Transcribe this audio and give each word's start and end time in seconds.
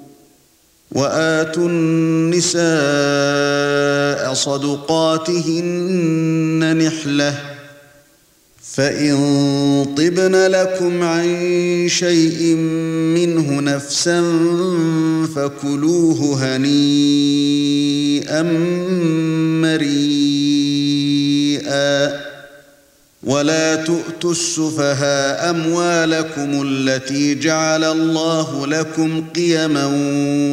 واتوا 0.95 1.69
النساء 1.71 4.35
صدقاتهن 4.35 6.77
نحله 6.87 7.35
فان 8.75 9.15
طبن 9.97 10.37
لكم 10.47 11.03
عن 11.03 11.29
شيء 11.89 12.43
منه 13.17 13.61
نفسا 13.61 14.23
فكلوه 15.37 16.37
هنيئا 16.57 18.43
مريئا 19.63 22.22
ولا 23.25 23.75
تؤتوا 23.77 24.31
السفهاء 24.31 25.51
اموالكم 25.51 26.63
التي 26.67 27.35
جعل 27.35 27.85
الله 27.85 28.67
لكم 28.67 29.25
قيما 29.35 29.87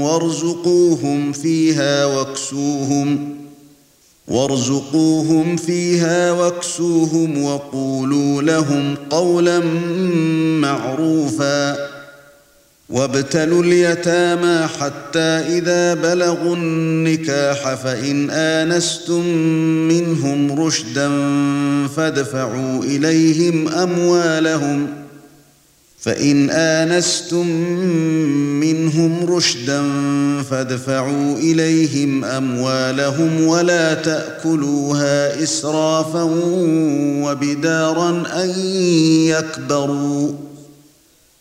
وارزقوهم 0.03 1.31
فيها 1.31 2.05
واكسوهم 2.05 3.35
وارزقوهم 4.27 5.55
فيها 5.55 6.31
واكسوهم 6.31 7.43
وقولوا 7.43 8.41
لهم 8.41 8.95
قولا 9.09 9.59
معروفا 10.59 11.88
وابتلوا 12.89 13.63
اليتامى 13.63 14.67
حتى 14.79 15.19
إذا 15.19 15.93
بلغوا 15.93 16.55
النكاح 16.55 17.73
فإن 17.73 18.29
آنستم 18.29 19.27
منهم 19.87 20.61
رشدا 20.61 21.07
فادفعوا 21.87 22.83
إليهم 22.83 23.67
أموالهم 23.69 24.87
فإن 25.99 26.49
آنستم 26.49 27.47
منهم 28.59 29.25
رشدا 29.35 29.81
فادفعوا 30.51 31.37
إليهم 31.37 32.25
أموالهم 32.25 33.43
ولا 33.43 33.93
تأكلوها 33.93 35.43
إسرافا 35.43 36.29
وبدارا 37.23 38.23
أن 38.43 38.49
يكبروا 39.27 40.31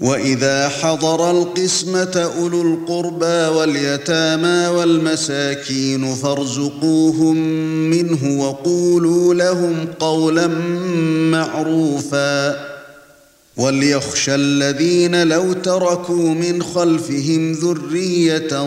وَإِذَا 0.00 0.68
حَضَرَ 0.68 1.30
الْقِسْمَةَ 1.30 2.30
أُولُو 2.40 2.62
الْقُرْبَى 2.62 3.56
وَالْيَتَامَى 3.58 4.66
وَالْمَسَاكِينُ 4.66 6.14
فَارْزُقُوهُمْ 6.14 7.36
مِنْهُ 7.90 8.40
وَقُولُوا 8.48 9.34
لَهُمْ 9.34 9.74
قَوْلًا 10.00 10.46
مَّعْرُوفًا 11.36 12.56
وليخشى 13.56 14.34
الَّذِينَ 14.34 15.28
لَوْ 15.28 15.52
تَرَكُوا 15.52 16.28
مِنْ 16.28 16.62
خَلْفِهِمْ 16.62 17.52
ذُرِّيَّةً 17.52 18.66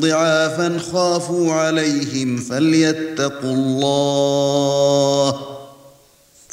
ضِعَافًا 0.00 0.78
خَافُوا 0.92 1.52
عَلَيْهِمْ 1.52 2.36
فَلْيَتَّقُوا 2.36 3.52
اللَّهَ 3.54 5.55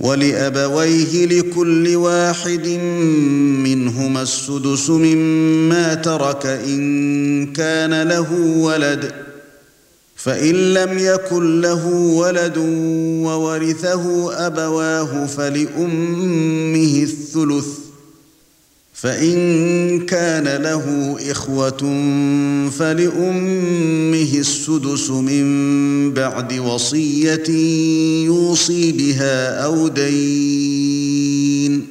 ولابويه 0.00 1.26
لكل 1.26 1.96
واحد 1.96 2.66
منهما 3.64 4.22
السدس 4.22 4.90
مما 4.90 5.94
ترك 5.94 6.46
ان 6.46 7.46
كان 7.52 8.02
له 8.08 8.32
ولد 8.58 9.12
فان 10.16 10.54
لم 10.74 10.98
يكن 10.98 11.60
له 11.60 11.86
ولد 11.96 12.58
وورثه 13.24 14.32
ابواه 14.46 15.26
فلامه 15.26 17.02
الثلث 17.02 17.81
فان 19.02 20.06
كان 20.06 20.46
له 20.62 20.86
اخوه 21.30 21.82
فلامه 22.78 24.28
السدس 24.34 25.10
من 25.10 25.46
بعد 26.14 26.58
وصيه 26.58 27.48
يوصي 28.24 28.92
بها 28.92 29.64
او 29.64 29.88
دين 29.88 31.86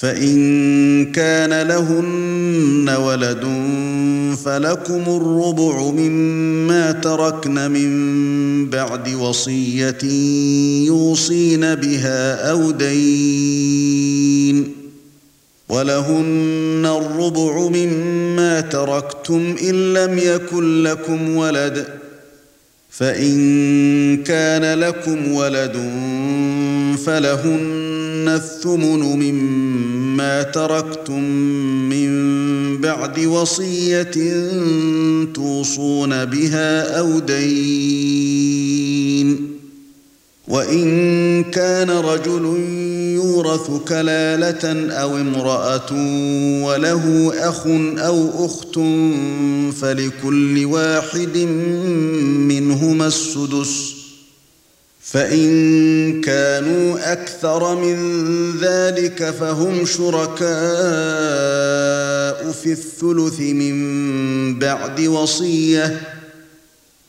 فان 0.00 1.04
كان 1.12 1.62
لهن 1.68 2.96
ولد 3.04 3.44
فلكم 4.44 5.02
الربع 5.08 5.90
مما 5.90 6.92
تركن 6.92 7.70
من 7.70 7.90
بعد 8.70 9.14
وصيه 9.14 10.04
يوصين 10.86 11.74
بها 11.74 12.50
او 12.50 12.70
دين 12.70 14.74
ولهن 15.68 16.98
الربع 17.02 17.68
مما 17.68 18.60
تركتم 18.60 19.54
ان 19.68 19.92
لم 19.94 20.18
يكن 20.18 20.82
لكم 20.82 21.36
ولد 21.36 21.86
فان 22.90 24.22
كان 24.22 24.78
لكم 24.80 25.32
ولد 25.32 25.72
فلهن 27.06 28.24
الثمن 28.42 29.00
مما 29.00 30.42
تركتم 30.42 31.22
من 31.88 32.78
بعد 32.80 33.18
وصيه 33.20 34.10
توصون 35.34 36.24
بها 36.24 36.98
او 36.98 37.18
دين 37.18 39.57
وَإِن 40.48 41.44
كَانَ 41.44 41.90
رَجُلٌ 41.90 42.44
يُورَثُ 43.14 43.70
كَلَالَةً 43.88 44.88
أَوْ 44.94 45.16
امْرَأَةٌ 45.16 45.92
وَلَهُ 46.66 47.32
أَخٌ 47.48 47.66
أَوْ 47.98 48.46
أُخْتٌ 48.46 48.74
فَلِكُلِّ 49.80 50.64
وَاحِدٍ 50.66 51.38
مِنْهُمَا 52.48 53.06
السُّدُسُ 53.06 53.94
فَإِن 55.00 55.50
كَانُوا 56.20 57.12
أَكْثَرَ 57.12 57.74
مِنْ 57.76 57.96
ذَلِكَ 58.60 59.34
فَهُمْ 59.40 59.84
شُرَكَاءُ 59.86 60.58
فِي 62.52 62.72
الثُّلُثِ 62.72 63.40
مِنْ 63.40 63.78
بَعْدِ 64.58 65.00
وَصِيَّةٍ 65.00 65.96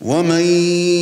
ومن 0.00 0.40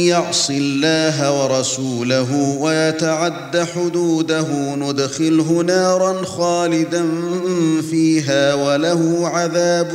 يعص 0.09 0.51
الله 0.51 1.43
ورسوله 1.45 2.57
ويتعد 2.61 3.59
حدوده 3.75 4.75
ندخله 4.75 5.61
نارا 5.63 6.25
خالدا 6.25 7.05
فيها 7.91 8.55
وله 8.55 9.29
عذاب 9.29 9.95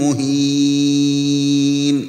مهين 0.00 2.08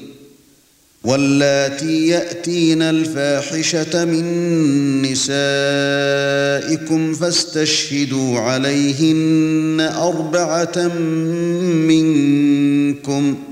واللاتي 1.04 2.08
ياتين 2.08 2.82
الفاحشه 2.82 4.06
من 4.06 4.22
نسائكم 5.02 7.14
فاستشهدوا 7.14 8.40
عليهن 8.40 9.92
اربعه 9.96 10.88
منكم 11.88 13.34
ۖ 13.48 13.52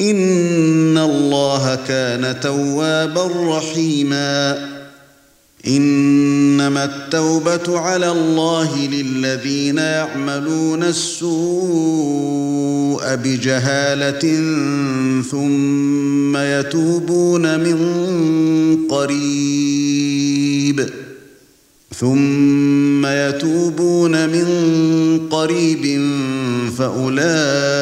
ان 0.00 0.98
الله 0.98 1.74
كان 1.88 2.40
توابا 2.40 3.56
رحيما 3.58 4.68
انما 5.66 6.84
التوبه 6.84 7.78
على 7.78 8.10
الله 8.12 8.78
للذين 8.88 9.78
يعملون 9.78 10.82
السوء 10.82 13.02
بجهاله 13.16 14.20
ثم 15.30 16.36
يتوبون 16.36 17.58
من 17.58 17.78
قريب 18.90 20.88
ثم 21.98 23.06
يتوبون 23.06 24.28
من 24.28 24.46
قريب 25.30 26.10
فاولئك 26.78 27.77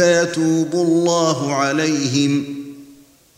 اولئك 0.00 0.22
يتوب 0.28 0.72
الله 0.74 1.52
عليهم 1.54 2.44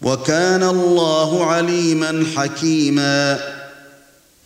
وكان 0.02 0.62
الله 0.62 1.44
عليما 1.44 2.24
حكيما 2.36 3.38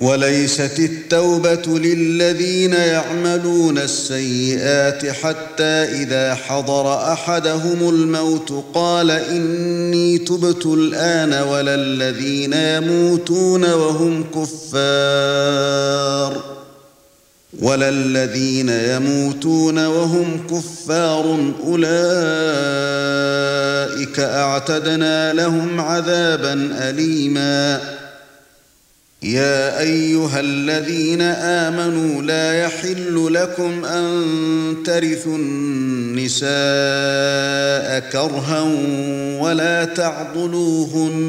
وليست 0.00 0.78
التوبه 0.78 1.62
للذين 1.78 2.72
يعملون 2.72 3.78
السيئات 3.78 5.06
حتى 5.06 6.02
اذا 6.02 6.34
حضر 6.34 7.12
احدهم 7.12 7.88
الموت 7.88 8.64
قال 8.74 9.10
اني 9.10 10.18
تبت 10.18 10.66
الان 10.66 11.42
ولا 11.48 11.74
الذين 11.74 12.52
يموتون 12.52 13.64
وهم 13.72 14.24
كفار 14.34 16.61
ولا 17.58 17.88
الذين 17.88 18.68
يموتون 18.68 19.86
وهم 19.86 20.46
كفار 20.50 21.52
اولئك 21.66 24.20
اعتدنا 24.20 25.32
لهم 25.32 25.80
عذابا 25.80 26.52
اليما 26.90 27.80
يا 29.22 29.80
ايها 29.80 30.40
الذين 30.40 31.20
امنوا 31.22 32.22
لا 32.22 32.62
يحل 32.62 33.28
لكم 33.34 33.84
ان 33.84 34.74
ترثوا 34.86 35.36
النساء 35.38 36.50
كرها 38.12 38.62
ولا 39.40 39.84
تعضلوهن 39.84 41.28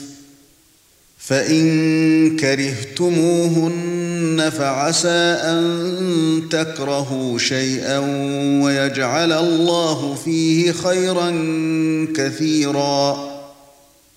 فَإِن 1.27 1.65
كَرِهْتُمُوهُنَّ 2.37 4.51
فَعَسَى 4.57 5.37
أَن 5.43 6.41
تَكْرَهُوا 6.51 7.37
شَيْئًا 7.37 7.97
وَيَجْعَلَ 8.63 9.31
اللَّهُ 9.31 10.15
فِيهِ 10.25 10.71
خَيْرًا 10.71 11.31
كَثِيرًا 12.15 13.31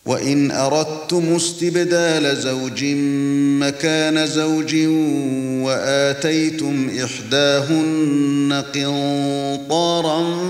وَإِنْ 0.07 0.51
أَرَدْتُمُ 0.51 1.37
اسْتِبْدَالَ 1.37 2.37
زَوْجٍ 2.37 2.85
مَّكَانَ 3.65 4.27
زَوْجٍ 4.27 4.75
وَآتَيْتُمْ 5.67 6.91
إِحْدَاهُنَّ 7.05 8.65
قِنطَارًا 8.75 10.45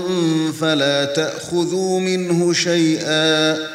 فَلَا 0.61 1.05
تَأْخُذُوا 1.05 1.99
مِنْهُ 1.99 2.53
شَيْئًا 2.53 3.74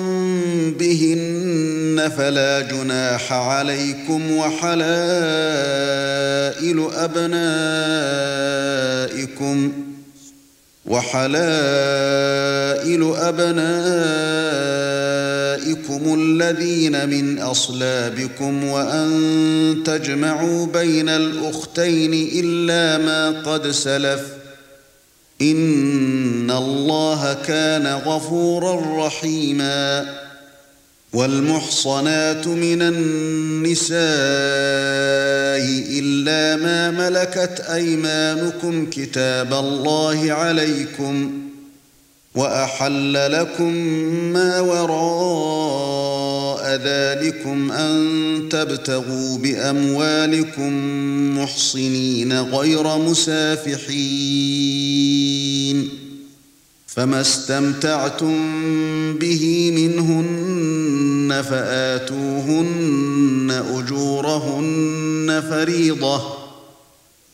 بِهِنَّ 0.73 2.11
فَلَا 2.17 2.61
جُنَاحَ 2.61 3.33
عَلَيْكُمْ 3.33 4.31
وَحَلَائِلُ 4.31 6.89
أَبْنَائِكُمْ 6.95 9.71
وَحَلَائِلُ 10.85 13.03
أَبْنَائِكُمُ 13.15 13.63
الَّذِينَ 16.19 17.09
مِنْ 17.09 17.39
أَصْلَابِكُمْ 17.39 18.63
وَأَن 18.63 19.09
تَجْمَعُوا 19.85 20.65
بَيْنَ 20.65 21.09
الْأُخْتَيْنِ 21.09 22.29
إِلَّا 22.43 23.05
مَا 23.05 23.41
قَدْ 23.51 23.67
سَلَفَ 23.71 24.36
ان 25.41 26.51
الله 26.51 27.33
كان 27.33 27.85
غفورا 27.87 29.05
رحيما 29.05 30.05
والمحصنات 31.13 32.47
من 32.47 32.81
النساء 32.81 33.97
الا 36.01 36.55
ما 36.63 36.91
ملكت 37.09 37.59
ايمانكم 37.69 38.85
كتاب 38.89 39.53
الله 39.53 40.31
عليكم 40.33 41.43
وَأَحَلَّ 42.37 43.31
لَكُم 43.31 43.73
مَّا 44.33 44.59
وَرَاءَ 44.59 46.79
ذَلِكُمْ 46.83 47.71
أَن 47.71 47.95
تَبْتَغُوا 48.49 49.37
بِأَمْوَالِكُم 49.37 50.73
مُّحْصِنِينَ 51.39 52.33
غَيْرَ 52.39 52.97
مُسَافِحِينَ 52.97 55.89
فَمَا 56.87 57.21
اسْتَمْتَعْتُم 57.21 58.35
بِهِ 59.17 59.71
مِنْهُنَّ 59.71 61.41
فَآتُوهُنَّ 61.49 63.63
أُجُورَهُنَّ 63.75 65.43
فَرِيضَةً 65.49 66.46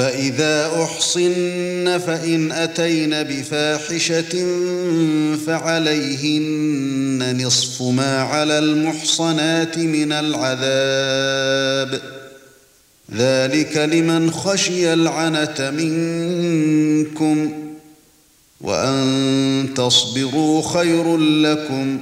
فَإِذَا 0.00 0.82
أُحْصِنَّ 0.82 1.98
فَإِنْ 2.06 2.52
أَتَيْنَ 2.52 3.10
بِفَاحِشَةٍ 3.10 4.34
فَعَلَيْهِنَّ 5.46 7.36
نِصْفُ 7.46 7.82
مَا 7.82 8.16
عَلَى 8.22 8.58
الْمُحْصَنَاتِ 8.58 9.78
مِنَ 9.78 10.12
الْعَذَابِ 10.12 12.00
ذَلِكَ 13.16 13.76
لِمَنْ 13.76 14.30
خَشِيَ 14.30 14.92
الْعَنَتَ 14.92 15.60
مِنْكُمْ 15.60 17.50
وَأَنْ 18.60 19.04
تَصْبِرُوا 19.76 20.62
خَيْرٌ 20.62 21.16
لَكُمْ 21.16 21.98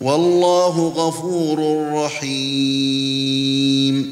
وَاللَّهُ 0.00 0.88
غَفُورٌ 0.88 1.84
رَحِيمٌ 2.04 4.11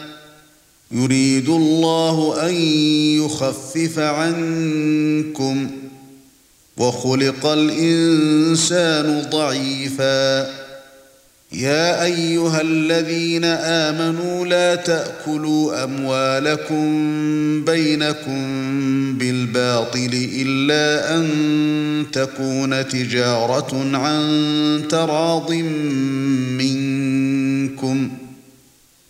يريد 0.93 1.49
الله 1.49 2.47
ان 2.49 2.53
يخفف 3.25 3.99
عنكم 3.99 5.67
وخلق 6.77 7.45
الانسان 7.45 9.25
ضعيفا 9.29 10.41
يا 11.53 12.03
ايها 12.03 12.61
الذين 12.61 13.43
امنوا 13.45 14.45
لا 14.45 14.75
تاكلوا 14.75 15.83
اموالكم 15.83 16.81
بينكم 17.65 18.37
بالباطل 19.17 20.29
الا 20.37 21.17
ان 21.17 21.27
تكون 22.13 22.87
تجاره 22.87 23.97
عن 23.97 24.41
تراض 24.89 25.51
منكم 26.61 28.09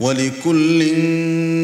ولكل 0.00 0.84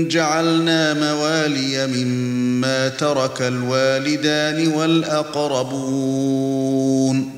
جعلنا 0.09 0.95
موالي 0.95 1.87
مما 1.87 2.88
ترك 2.88 3.43
الوالدان 3.43 4.69
والاقربون 4.69 7.30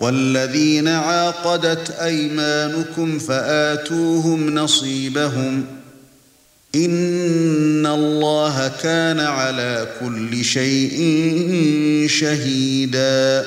والذين 0.00 0.88
عاقدت 0.88 1.90
ايمانكم 1.90 3.18
فاتوهم 3.18 4.54
نصيبهم 4.54 5.64
ان 6.74 7.86
الله 7.86 8.72
كان 8.82 9.20
على 9.20 9.86
كل 10.00 10.44
شيء 10.44 10.94
شهيداً 12.08 13.46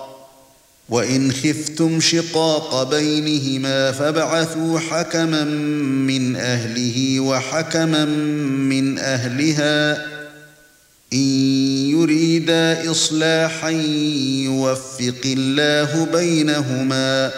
وَإِنْ 0.91 1.31
خِفْتُمْ 1.31 1.99
شِقَاقَ 1.99 2.83
بَيْنِهِمَا 2.89 3.91
فَابْعَثُوا 3.91 4.79
حَكَمًا 4.79 5.43
مِنْ 6.07 6.35
أَهْلِهِ 6.35 7.19
وَحَكَمًا 7.19 8.05
مِنْ 8.05 8.99
أَهْلِهَا 8.99 10.05
إِنْ 11.13 11.19
يُرِيدَا 11.91 12.91
إِصْلَاحًا 12.91 13.69
يُوَفِّقِ 14.45 15.21
اللَّهُ 15.25 16.07
بَيْنَهُمَا 16.13 17.31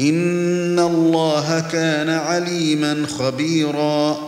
إِنَّ 0.00 0.78
اللَّهَ 0.78 1.60
كَانَ 1.72 2.10
عَلِيمًا 2.10 3.06
خَبِيرًا 3.18 4.27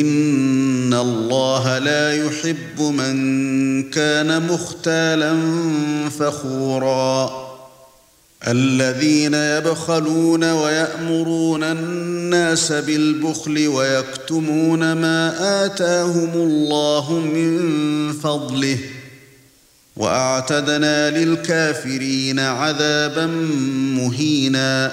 ان 0.00 0.94
الله 0.94 1.78
لا 1.78 2.24
يحب 2.26 2.80
من 2.80 3.12
كان 3.90 4.42
مختالا 4.46 5.34
فخورا 6.20 7.42
الذين 8.48 9.34
يبخلون 9.34 10.52
ويأمرون 10.52 11.62
الناس 11.62 12.72
بالبخل 12.72 13.66
ويكتمون 13.68 14.92
ما 14.92 15.34
آتاهم 15.64 16.30
الله 16.34 17.12
من 17.12 17.60
فضله 18.12 18.78
واعتدنا 19.96 21.10
للكافرين 21.18 22.40
عذابا 22.40 23.26
مهينا 23.96 24.92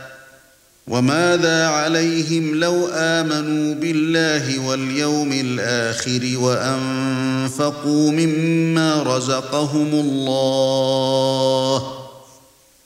وماذا 0.87 1.67
عليهم 1.67 2.55
لو 2.55 2.87
آمنوا 2.93 3.73
بالله 3.75 4.67
واليوم 4.67 5.31
الآخر 5.33 6.21
وأنفقوا 6.41 8.11
مما 8.11 9.03
رزقهم 9.03 9.89
الله 9.93 11.91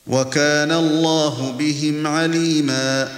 وكان 0.06 0.72
الله 0.72 1.54
بهم 1.58 2.06
عليما 2.06 3.08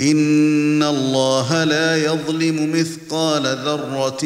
إن 0.00 0.82
الله 0.82 1.64
لا 1.64 1.96
يظلم 2.04 2.72
مثقال 2.80 3.42
ذرة 3.46 4.24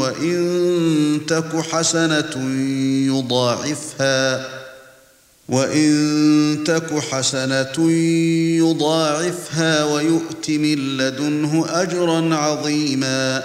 وإن 0.00 0.40
تك 1.28 1.56
حسنة 1.56 2.58
يضاعفها 3.06 4.59
وان 5.50 6.58
تك 6.66 6.98
حسنه 7.10 7.90
يضاعفها 8.58 9.84
ويؤت 9.84 10.50
من 10.50 10.74
لدنه 10.78 11.66
اجرا 11.68 12.34
عظيما 12.34 13.42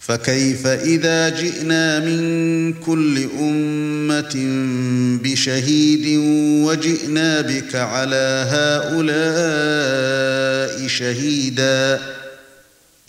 فكيف 0.00 0.66
اذا 0.66 1.28
جئنا 1.28 2.00
من 2.00 2.72
كل 2.72 3.18
امه 3.40 4.32
بشهيد 5.22 6.18
وجئنا 6.66 7.40
بك 7.40 7.74
على 7.74 8.46
هؤلاء 8.52 10.88
شهيدا 10.88 12.00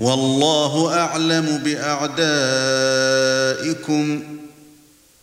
والله 0.00 0.92
اعلم 0.98 1.60
باعدائكم 1.64 4.22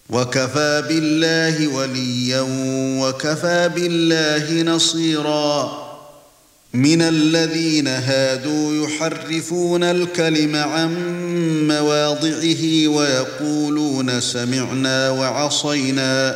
وكفى 0.09 0.83
بالله 0.89 1.67
وليا 1.67 2.45
وكفى 3.01 3.69
بالله 3.75 4.73
نصيرا 4.75 5.83
من 6.73 7.01
الذين 7.01 7.87
هادوا 7.87 8.85
يحرفون 8.85 9.83
الكلم 9.83 10.55
عن 10.55 10.91
مواضعه 11.67 12.87
ويقولون 12.87 14.21
سمعنا 14.21 15.09
وعصينا 15.09 16.35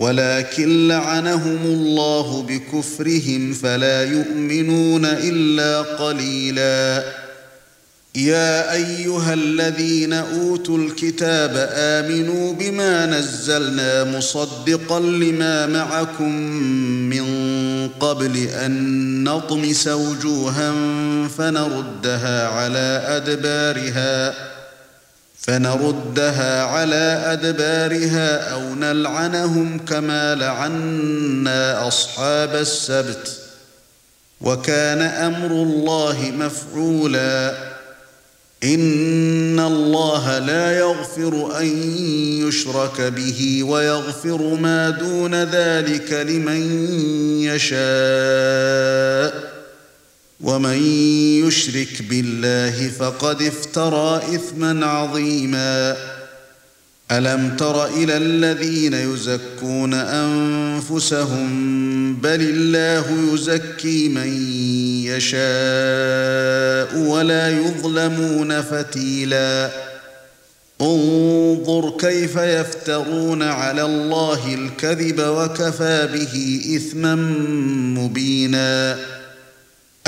ولكن 0.00 0.88
لعنهم 0.88 1.58
الله 1.64 2.42
بكفرهم 2.42 3.52
فلا 3.52 4.04
يؤمنون 4.04 5.04
الا 5.04 5.78
قليلا 5.80 7.04
يا 8.14 8.72
ايها 8.72 9.34
الذين 9.34 10.12
اوتوا 10.12 10.78
الكتاب 10.78 11.68
امنوا 11.72 12.52
بما 12.52 13.06
نزلنا 13.06 14.04
مصدقا 14.18 15.00
لما 15.00 15.66
معكم 15.66 16.32
من 17.12 17.24
قبل 18.00 18.36
ان 18.36 19.24
نطمس 19.24 19.88
وجوها 19.88 20.72
فنردها 21.38 22.48
على 22.48 23.02
ادبارها 23.06 24.34
فنردها 25.50 26.62
على 26.62 27.06
ادبارها 27.26 28.30
او 28.52 28.62
نلعنهم 28.74 29.78
كما 29.78 30.34
لعنا 30.34 31.88
اصحاب 31.88 32.54
السبت 32.54 33.36
وكان 34.40 35.00
امر 35.02 35.50
الله 35.50 36.32
مفعولا 36.38 37.54
ان 38.64 39.60
الله 39.60 40.38
لا 40.38 40.78
يغفر 40.78 41.58
ان 41.60 41.66
يشرك 42.48 43.00
به 43.00 43.62
ويغفر 43.62 44.54
ما 44.54 44.90
دون 44.90 45.34
ذلك 45.34 46.12
لمن 46.12 46.90
يشاء 47.42 49.59
ومن 50.42 50.82
يشرك 51.46 52.02
بالله 52.10 52.88
فقد 52.98 53.42
افترى 53.42 54.22
اثما 54.34 54.86
عظيما 54.86 55.96
الم 57.12 57.56
تر 57.58 57.86
الى 57.86 58.16
الذين 58.16 58.94
يزكون 58.94 59.94
انفسهم 59.94 61.50
بل 62.16 62.40
الله 62.40 63.34
يزكي 63.34 64.08
من 64.08 64.52
يشاء 65.04 66.96
ولا 66.98 67.48
يظلمون 67.62 68.60
فتيلا 68.62 69.70
انظر 70.80 71.96
كيف 72.00 72.36
يفترون 72.36 73.42
على 73.42 73.82
الله 73.82 74.54
الكذب 74.54 75.20
وكفى 75.20 76.08
به 76.14 76.60
اثما 76.76 77.14
مبينا 77.98 78.98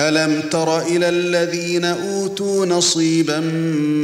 أَلَمْ 0.08 0.40
تَرَ 0.40 0.82
إِلَى 0.86 1.08
الَّذِينَ 1.08 1.84
أُوتُوا 1.84 2.66
نَصِيبًا 2.66 3.40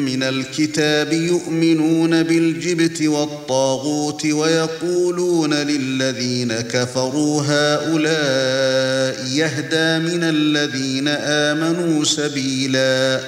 مِنَ 0.06 0.22
الْكِتَابِ 0.22 1.12
يُؤْمِنُونَ 1.12 2.22
بِالْجِبْتِ 2.22 3.02
وَالطَّاغُوتِ 3.02 4.26
وَيَقُولُونَ 4.26 5.54
لِلَّذِينَ 5.54 6.52
كَفَرُوا 6.60 7.42
هَؤُلَاءِ 7.46 9.26
يَهْدَى 9.34 10.04
مِنَ 10.08 10.22
الَّذِينَ 10.24 11.08
آمَنُوا 11.18 12.04
سَبِيلًا 12.04 13.20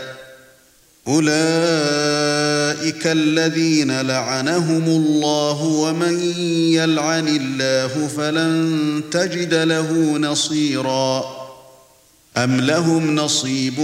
أُولَئِكَ 1.08 1.30
الَّذِينَ 3.06 4.00
لَعَنَهُمُ 4.00 4.84
اللَّهُ 4.86 5.62
وَمَن 5.62 6.20
يَلْعَنِ 6.72 7.28
اللَّهُ 7.28 8.08
فَلَن 8.16 9.02
تَجِدَ 9.10 9.54
لَهُ 9.54 9.92
نَصِيرًا 10.18 11.39
أَمْ 12.36 12.60
لَهُمْ 12.60 13.14
نَصِيبٌ 13.16 13.80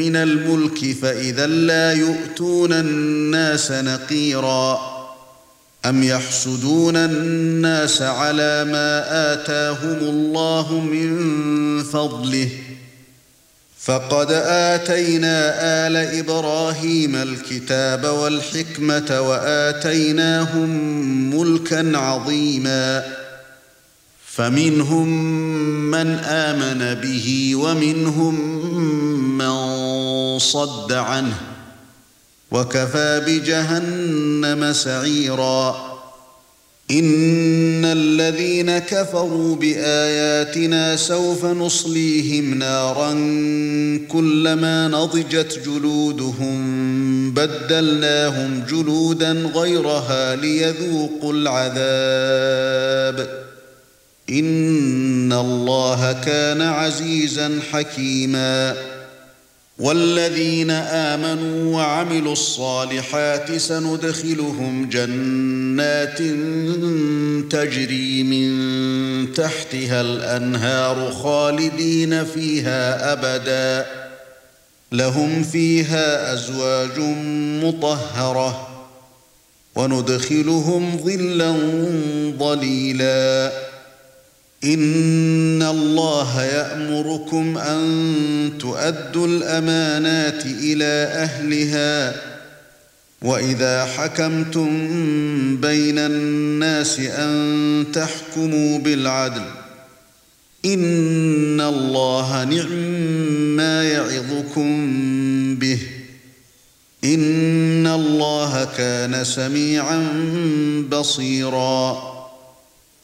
مِنَ 0.00 0.16
الْمُلْكِ 0.16 0.96
فَإِذًا 1.02 1.46
لَا 1.46 1.92
يُؤْتُونَ 1.92 2.72
النَّاسَ 2.72 3.72
نَقِيرًا 3.72 4.78
أَمْ 5.84 6.02
يَحْسُدُونَ 6.02 6.96
النَّاسَ 6.96 8.02
عَلَى 8.02 8.64
مَا 8.64 9.04
آتَاهُمُ 9.32 9.98
اللَّهُ 10.02 10.80
مِنْ 10.80 11.16
فَضْلِهِ 11.82 12.48
فَقَدْ 13.80 14.32
آتَيْنَا 14.46 15.56
آلَ 15.86 15.96
إِبْرَاهِيمَ 15.96 17.16
الْكِتَابَ 17.16 18.04
وَالْحِكْمَةَ 18.04 19.20
وَآتَيْنَاهُمْ 19.20 20.68
مُلْكًا 21.36 21.98
عَظِيمًا 21.98 23.19
فمنهم 24.34 25.08
من 25.90 26.18
آمن 26.24 26.94
به 26.94 27.56
ومنهم 27.56 28.34
من 29.38 30.38
صد 30.38 30.92
عنه 30.92 31.36
وكفى 32.52 33.22
بجهنم 33.26 34.72
سعيرا 34.72 35.90
ان 36.90 37.84
الذين 37.84 38.78
كفروا 38.78 39.56
باياتنا 39.56 40.96
سوف 40.96 41.44
نصليهم 41.44 42.54
نارا 42.54 43.12
كلما 44.08 44.88
نضجت 44.88 45.60
جلودهم 45.66 46.58
بدلناهم 47.34 48.62
جلودا 48.70 49.32
غيرها 49.32 50.36
ليذوقوا 50.36 51.32
العذاب 51.32 53.49
ان 54.30 55.32
الله 55.32 56.12
كان 56.12 56.62
عزيزا 56.62 57.58
حكيما 57.72 58.76
والذين 59.78 60.70
امنوا 60.70 61.76
وعملوا 61.76 62.32
الصالحات 62.32 63.52
سندخلهم 63.56 64.88
جنات 64.88 66.18
تجري 67.52 68.22
من 68.22 69.32
تحتها 69.34 70.00
الانهار 70.00 71.10
خالدين 71.12 72.24
فيها 72.24 73.12
ابدا 73.12 73.90
لهم 74.92 75.42
فيها 75.42 76.32
ازواج 76.32 76.98
مطهره 77.62 78.68
وندخلهم 79.74 81.00
ظلا 81.04 81.56
ظليلا 82.38 83.52
ان 84.64 85.62
الله 85.62 86.42
يأمركم 86.44 87.58
ان 87.58 88.58
تؤدوا 88.58 89.26
الامانات 89.26 90.46
الى 90.46 91.08
اهلها 91.12 92.14
واذا 93.22 93.84
حكمتم 93.84 94.68
بين 95.56 95.98
الناس 95.98 96.98
ان 97.00 97.84
تحكموا 97.92 98.78
بالعدل 98.78 99.44
ان 100.64 101.60
الله 101.60 102.44
نعم 102.44 102.72
ما 103.56 103.84
يعظكم 103.84 104.74
به 105.56 105.78
ان 107.04 107.86
الله 107.86 108.68
كان 108.78 109.24
سميعا 109.24 110.06
بصيرا 110.90 112.09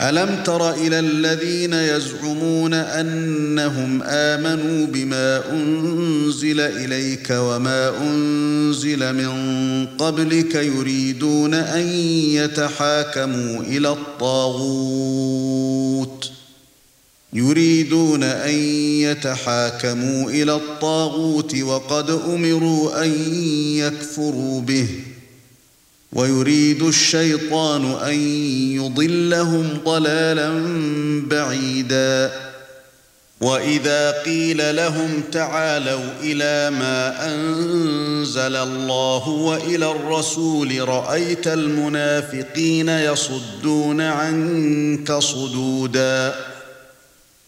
أَلَمْ 0.00 0.36
تَرَ 0.44 0.70
إِلَى 0.70 0.98
الَّذِينَ 0.98 1.72
يَزْعُمُونَ 1.72 2.74
أَنَّهُمْ 2.74 4.02
آمَنُوا 4.04 4.86
بِمَا 4.86 5.52
أُنْزِلَ 5.52 6.60
إِلَيْكَ 6.60 7.30
وَمَا 7.30 7.92
أُنْزِلَ 8.02 9.12
مِنْ 9.14 9.86
قَبْلِكَ 9.98 10.54
يُرِيدُونَ 10.54 11.54
أَنْ 11.54 11.86
يَتَحَاكَمُوا 12.38 13.62
إِلَى 13.62 13.88
الطَّاغُوتِ 13.90 16.30
يُرِيدُونَ 17.32 18.22
أَنْ 18.22 18.54
يَتَحَاكَمُوا 19.00 20.30
إِلَى 20.30 20.54
الطَّاغُوتِ 20.54 21.58
وَقَدْ 21.62 22.10
أُمِرُوا 22.10 23.04
أَنْ 23.04 23.12
يَكْفُرُوا 23.76 24.60
بِهِ 24.60 24.86
ويريد 26.12 26.82
الشيطان 26.82 27.84
ان 27.92 28.18
يضلهم 28.78 29.68
ضلالا 29.84 30.50
بعيدا 31.28 32.32
واذا 33.40 34.10
قيل 34.22 34.76
لهم 34.76 35.22
تعالوا 35.32 36.00
الى 36.22 36.70
ما 36.78 37.26
انزل 37.34 38.56
الله 38.56 39.28
والى 39.28 39.90
الرسول 39.90 40.88
رايت 40.88 41.48
المنافقين 41.48 42.88
يصدون 42.88 44.00
عنك 44.00 45.12
صدودا 45.12 46.34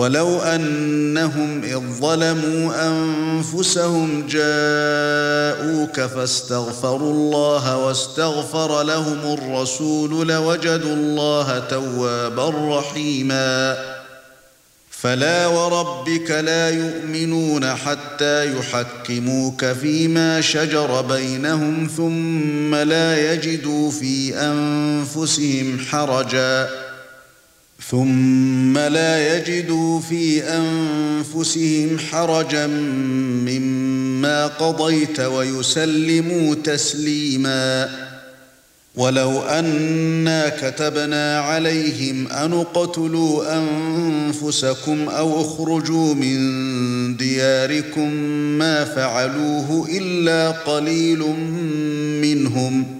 ولو 0.00 0.40
انهم 0.42 1.60
اذ 1.64 1.76
ظلموا 2.00 2.72
انفسهم 2.88 4.26
جاءوك 4.30 6.00
فاستغفروا 6.00 7.12
الله 7.12 7.76
واستغفر 7.86 8.82
لهم 8.82 9.32
الرسول 9.34 10.28
لوجدوا 10.28 10.92
الله 10.92 11.58
توابا 11.58 12.78
رحيما 12.78 13.76
فلا 14.90 15.46
وربك 15.46 16.30
لا 16.30 16.70
يؤمنون 16.70 17.70
حتى 17.74 18.56
يحكموك 18.56 19.64
فيما 19.64 20.40
شجر 20.40 21.00
بينهم 21.00 21.90
ثم 21.96 22.74
لا 22.74 23.32
يجدوا 23.32 23.90
في 23.90 24.36
انفسهم 24.38 25.78
حرجا 25.78 26.79
ثُمَّ 27.90 28.78
لَا 28.78 29.36
يَجِدُوا 29.36 30.00
فِي 30.00 30.42
أَنفُسِهِمْ 30.44 31.98
حَرَجًا 31.98 32.66
مِّمَّا 33.46 34.46
قَضَيْتَ 34.46 35.20
وَيُسَلِّمُوا 35.20 36.54
تَسْلِيمًا 36.54 37.88
وَلَوْ 38.96 39.42
أَنَّا 39.42 40.48
كَتَبْنَا 40.48 41.40
عَلَيْهِمْ 41.40 42.28
أَنِ 42.28 42.52
اقْتُلُوا 42.52 43.58
أَنفُسَكُمْ 43.58 45.08
أَوْ 45.08 45.40
اخْرُجُوا 45.40 46.14
مِن 46.14 46.38
دِيَارِكُمْ 47.16 48.10
مَا 48.58 48.84
فَعَلُوهُ 48.84 49.88
إِلَّا 49.92 50.50
قَلِيلٌ 50.50 51.18
مِّنْهُمْ 52.22 52.82
ۖ 52.96 52.99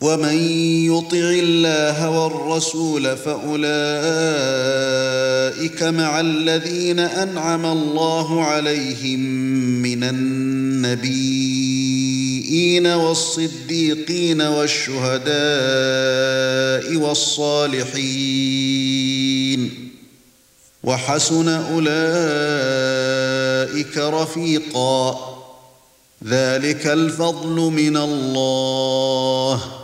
ومن 0.00 0.34
يطع 0.94 1.06
الله 1.16 2.10
والرسول 2.10 3.16
فاولئك 3.16 5.82
مع 5.82 6.20
الذين 6.20 6.98
انعم 6.98 7.66
الله 7.66 8.42
عليهم 8.44 9.20
من 9.82 10.04
النبيين 10.04 12.86
والصديقين 12.86 14.40
والشهداء 14.42 15.34
والصالحين 16.96 19.90
وحسن 20.82 21.48
اولئك 21.48 23.98
رفيقا 23.98 25.30
ذلك 26.28 26.86
الفضل 26.86 27.56
من 27.60 27.96
الله 27.96 29.83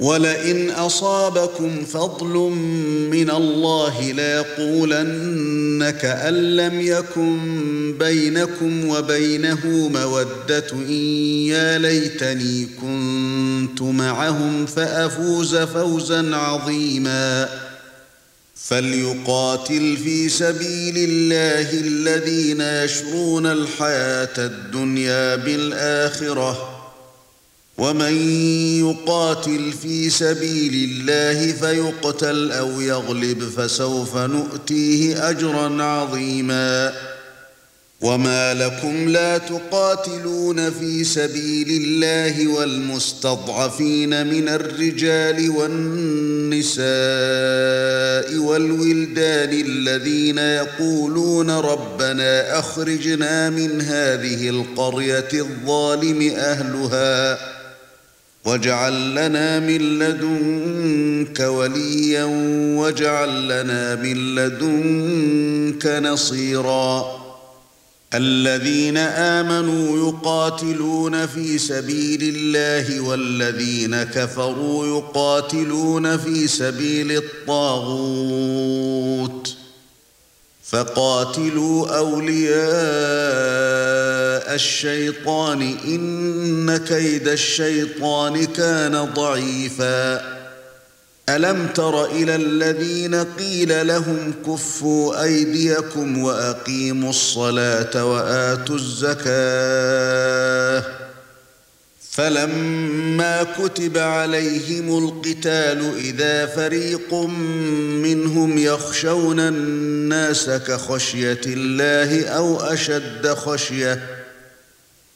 ولئن 0.00 0.70
اصابكم 0.70 1.84
فضل 1.84 2.34
من 3.10 3.30
الله 3.30 4.12
ليقولن 4.12 5.90
كأن 6.02 6.56
لم 6.56 6.80
يكن 6.80 7.94
بينكم 7.98 8.88
وبينه 8.88 9.66
موده 9.66 10.64
إن 10.72 11.00
يا 11.48 11.78
ليتني 11.78 12.66
كنت 12.80 13.82
معهم 13.82 14.66
فافوز 14.66 15.56
فوزا 15.56 16.36
عظيما 16.36 17.48
فليقاتل 18.56 19.96
في 20.04 20.28
سبيل 20.28 20.94
الله 20.98 21.72
الذين 21.72 22.60
يشرون 22.60 23.46
الحياه 23.46 24.30
الدنيا 24.38 25.36
بالاخره 25.36 26.69
ومن 27.80 28.14
يقاتل 28.80 29.72
في 29.82 30.10
سبيل 30.10 30.90
الله 30.90 31.52
فيقتل 31.52 32.52
او 32.52 32.80
يغلب 32.80 33.42
فسوف 33.56 34.16
نؤتيه 34.16 35.30
اجرا 35.30 35.82
عظيما 35.82 36.92
وما 38.00 38.54
لكم 38.54 39.08
لا 39.08 39.38
تقاتلون 39.38 40.70
في 40.70 41.04
سبيل 41.04 41.68
الله 41.84 42.48
والمستضعفين 42.48 44.26
من 44.26 44.48
الرجال 44.48 45.50
والنساء 45.50 46.84
والولدان 48.46 49.60
الذين 49.66 50.38
يقولون 50.38 51.50
ربنا 51.50 52.58
اخرجنا 52.58 53.50
من 53.50 53.80
هذه 53.80 54.48
القريه 54.50 55.28
الظالم 55.32 56.30
اهلها 56.36 57.50
واجعل 58.44 59.10
لنا 59.14 59.60
من 59.60 59.98
لدنك 59.98 61.40
وليا 61.40 62.24
واجعل 62.78 63.44
لنا 63.44 63.94
من 63.94 64.34
لدنك 64.34 65.86
نصيرا 65.86 67.20
الذين 68.14 68.96
امنوا 68.96 70.08
يقاتلون 70.08 71.26
في 71.26 71.58
سبيل 71.58 72.22
الله 72.36 73.00
والذين 73.00 74.02
كفروا 74.02 74.98
يقاتلون 74.98 76.16
في 76.16 76.46
سبيل 76.46 77.12
الطاغوت 77.12 79.56
فَقَاتِلُوا 80.70 81.98
أَوْلِيَاءَ 81.98 84.46
الشَّيْطَانِ 84.54 85.60
إِنَّ 85.84 86.76
كَيْدَ 86.76 87.28
الشَّيْطَانِ 87.28 88.44
كَانَ 88.46 89.04
ضَعِيفًا 89.14 90.22
أَلَمْ 91.28 91.66
تَرَ 91.74 92.04
إِلَى 92.04 92.34
الَّذِينَ 92.36 93.24
قِيلَ 93.24 93.86
لَهُمْ 93.86 94.32
كُفُّوا 94.46 95.22
أَيْدِيَكُمْ 95.24 96.18
وَأَقِيمُوا 96.22 97.10
الصَّلَاةَ 97.10 98.04
وَآتُوا 98.04 98.76
الزَّكَاةَ 98.76 100.99
فَلَمَّا 102.12 103.42
كُتِبَ 103.42 103.98
عَلَيْهِمُ 103.98 104.98
الْقِتَالُ 105.04 105.92
إِذَا 105.98 106.46
فَرِيقٌ 106.46 107.14
مِنْهُمْ 108.02 108.58
يَخْشَوْنَ 108.58 109.40
النَّاسَ 109.40 110.50
كَخَشْيَةِ 110.50 111.40
اللَّهِ 111.46 112.28
أَوْ 112.28 112.56
أَشَدَّ 112.60 113.26
خَشْيَةً 113.26 114.00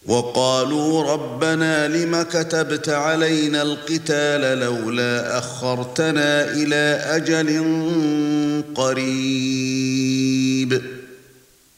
وَقَالُوا 0.06 1.12
رَبَّنَا 1.12 1.88
لِمَ 1.88 2.22
كَتَبْتَ 2.22 2.88
عَلَيْنَا 2.88 3.62
الْقِتَالَ 3.62 4.58
لَوْلَا 4.58 5.38
أَخَّرْتَنَا 5.38 6.46
إِلَى 6.50 7.00
أَجَلٍ 7.16 7.48
قَرِيبٍ 8.74 10.82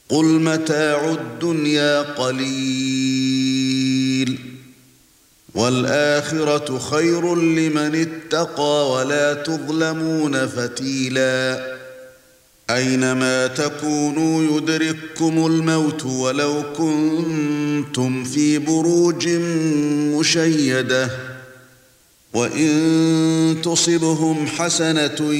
قُلْ 0.08 0.24
مَتَاعُ 0.24 1.12
الدُّنْيَا 1.20 2.02
قَلِيلٌ 2.02 3.35
والآخرة 5.56 6.78
خير 6.78 7.34
لمن 7.36 7.94
اتقى 8.06 8.90
ولا 8.92 9.34
تظلمون 9.34 10.46
فتيلا 10.46 11.60
أينما 12.70 13.46
تكونوا 13.46 14.56
يدرككم 14.58 15.46
الموت 15.46 16.04
ولو 16.04 16.62
كنتم 16.78 18.24
في 18.24 18.58
بروج 18.58 19.28
مشيده 20.18 21.10
وَإِن 22.36 23.56
تُصِبْهُمْ 23.64 24.46
حَسَنَةٌ 24.46 25.34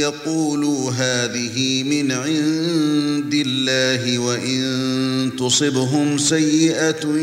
يَقُولُوا 0.00 0.90
هَذِهِ 0.90 1.82
مِنْ 1.84 2.12
عِندِ 2.12 3.34
اللَّهِ 3.46 4.18
وَإِن 4.18 5.30
تُصِبْهُمْ 5.38 6.18
سَيِّئَةٌ 6.18 7.18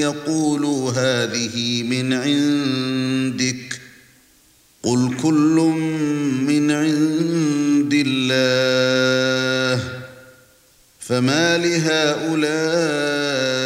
يَقُولُوا 0.00 0.90
هَذِهِ 0.90 1.82
مِنْ 1.82 2.12
عِندِكَ 2.12 3.80
قُلْ 4.82 5.14
كُلٌّ 5.22 5.54
مِنْ 6.48 6.70
عِندِ 6.70 7.92
اللَّهِ 8.06 9.84
فَمَا 10.98 11.58
لِهَؤُلَاءِ 11.58 13.65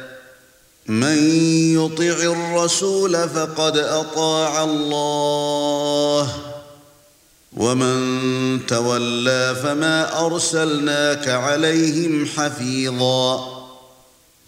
من 0.87 1.15
يطع 1.75 2.05
الرسول 2.27 3.29
فقد 3.29 3.77
اطاع 3.77 4.63
الله 4.63 6.29
ومن 7.57 8.59
تولى 8.67 9.55
فما 9.63 10.25
ارسلناك 10.25 11.27
عليهم 11.27 12.25
حفيظا 12.25 13.57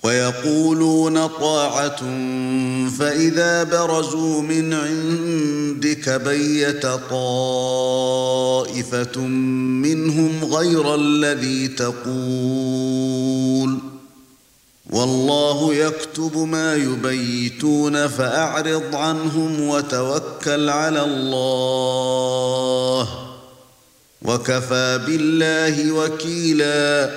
ويقولون 0.03 1.27
طاعه 1.27 1.99
فاذا 2.99 3.63
برزوا 3.63 4.41
من 4.41 4.73
عندك 4.73 6.09
بيت 6.25 6.85
طائفه 7.09 9.19
منهم 9.81 10.45
غير 10.53 10.95
الذي 10.95 11.67
تقول 11.67 13.92
والله 14.93 15.73
يكتب 15.73 16.37
ما 16.37 16.75
يبيتون 16.75 18.07
فاعرض 18.07 18.95
عنهم 18.95 19.59
وتوكل 19.67 20.69
على 20.69 21.01
الله 21.03 23.07
وكفى 24.21 24.99
بالله 25.07 25.91
وكيلا 25.91 27.09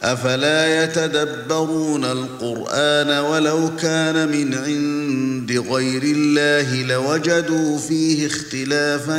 افلا 0.00 0.84
يتدبرون 0.84 2.04
القران 2.04 3.10
ولو 3.24 3.76
كان 3.82 4.28
من 4.28 4.54
عند 4.54 5.52
غير 5.70 6.02
الله 6.02 6.82
لوجدوا 6.82 7.78
فيه 7.78 8.26
اختلافا 8.26 9.16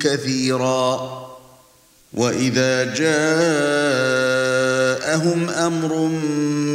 كثيرا 0.00 1.22
وَإِذَا 2.14 2.84
جَاءَهُمْ 2.94 5.48
أَمْرٌ 5.48 6.06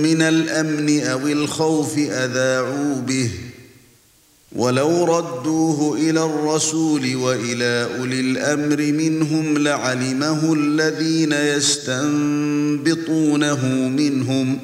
مِنَ 0.04 0.22
الْأَمْنِ 0.22 1.00
أَوِ 1.04 1.20
الْخَوْفِ 1.28 1.98
أَذَاعُوا 1.98 3.02
بِهِ 3.08 3.30
وَلَوْ 4.56 5.18
رَدُّوهُ 5.18 5.98
إِلَى 5.98 6.24
الرَّسُولِ 6.26 7.16
وَإِلَى 7.16 7.88
أُولِي 8.00 8.20
الْأَمْرِ 8.20 8.78
مِنْهُمْ 8.78 9.58
لَعَلِمَهُ 9.58 10.54
الَّذِينَ 10.54 11.32
يَسْتَنبِطُونَهُ 11.32 13.66
مِنْهُمْ 13.76 14.60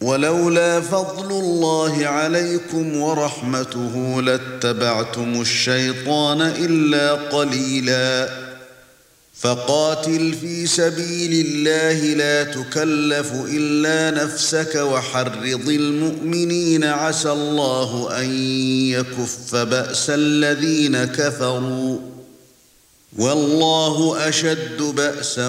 وَلَوْلَا 0.00 0.80
فَضْلُ 0.80 1.30
اللَّهِ 1.30 2.06
عَلَيْكُمْ 2.06 2.96
وَرَحْمَتُهُ 2.96 4.22
لَاتَّبَعْتُمُ 4.22 5.40
الشَّيْطَانَ 5.40 6.42
إِلَّا 6.42 7.12
قَلِيلًا 7.12 8.47
فقاتل 9.40 10.34
في 10.40 10.66
سبيل 10.66 11.46
الله 11.46 12.00
لا 12.14 12.42
تكلف 12.42 13.32
الا 13.48 14.24
نفسك 14.24 14.74
وحرض 14.74 15.68
المؤمنين 15.68 16.84
عسى 16.84 17.32
الله 17.32 18.20
ان 18.20 18.38
يكف 18.90 19.56
باس 19.56 20.10
الذين 20.10 21.04
كفروا 21.04 21.98
والله 23.18 24.28
اشد 24.28 24.82
باسا 24.82 25.48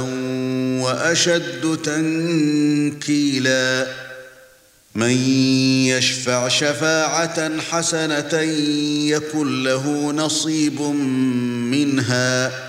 واشد 0.82 1.78
تنكيلا 1.84 3.88
من 4.96 5.18
يشفع 5.88 6.48
شفاعه 6.48 7.58
حسنه 7.62 8.38
يكن 9.12 9.64
له 9.64 10.12
نصيب 10.12 10.82
منها 11.72 12.69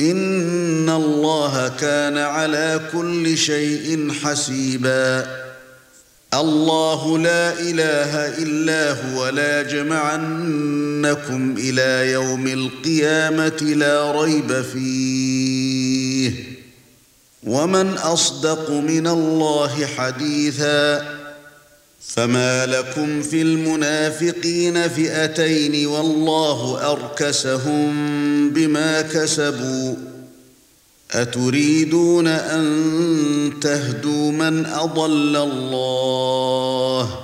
ان 0.00 0.90
الله 0.90 1.68
كان 1.68 2.18
على 2.18 2.80
كل 2.92 3.38
شيء 3.38 4.10
حسيبا 4.22 5.26
الله 6.34 7.18
لا 7.18 7.52
اله 7.52 8.28
الا 8.38 8.90
هو 9.02 9.28
لا 9.28 9.62
جمعنكم 9.62 11.54
الى 11.58 12.12
يوم 12.12 12.46
القيامه 12.46 13.58
لا 13.76 14.12
ريب 14.22 14.62
فيه 14.62 16.52
ومن 17.42 17.86
اصدق 17.98 18.70
من 18.70 19.06
الله 19.06 19.86
حديثا 19.86 21.21
فما 22.16 22.66
لكم 22.66 23.22
في 23.22 23.42
المنافقين 23.42 24.88
فئتين 24.88 25.86
والله 25.86 26.90
اركسهم 26.92 27.86
بما 28.50 29.00
كسبوا 29.00 29.94
اتريدون 31.12 32.26
ان 32.26 32.66
تهدوا 33.60 34.32
من 34.32 34.66
اضل 34.66 35.36
الله 35.36 37.18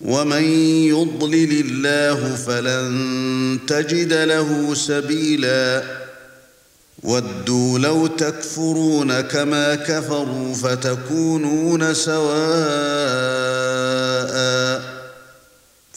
ومن 0.00 0.42
يضلل 0.88 1.64
الله 1.68 2.34
فلن 2.36 3.58
تجد 3.66 4.12
له 4.12 4.74
سبيلا 4.74 5.82
ودوا 7.02 7.78
لو 7.78 8.06
تكفرون 8.06 9.20
كما 9.20 9.74
كفروا 9.74 10.54
فتكونون 10.54 11.94
سواء 11.94 13.45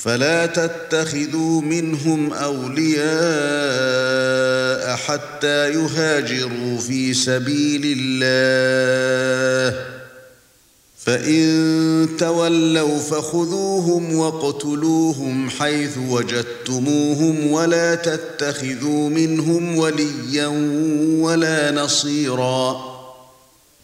فلا 0.02 0.46
تتخذوا 0.46 1.62
منهم 1.62 2.34
اولياء 2.34 4.96
حتى 4.96 5.70
يهاجروا 5.70 6.78
في 6.78 7.14
سبيل 7.14 7.82
الله 8.00 9.80
فان 10.98 12.10
تولوا 12.20 12.98
فخذوهم 13.00 14.16
وقتلوهم 14.18 15.50
حيث 15.50 15.92
وجدتموهم 16.10 17.52
ولا 17.52 17.96
تتخذوا 17.96 19.10
منهم 19.10 19.78
وليا 19.78 20.48
ولا 21.22 21.72
نصيرا 21.72 22.99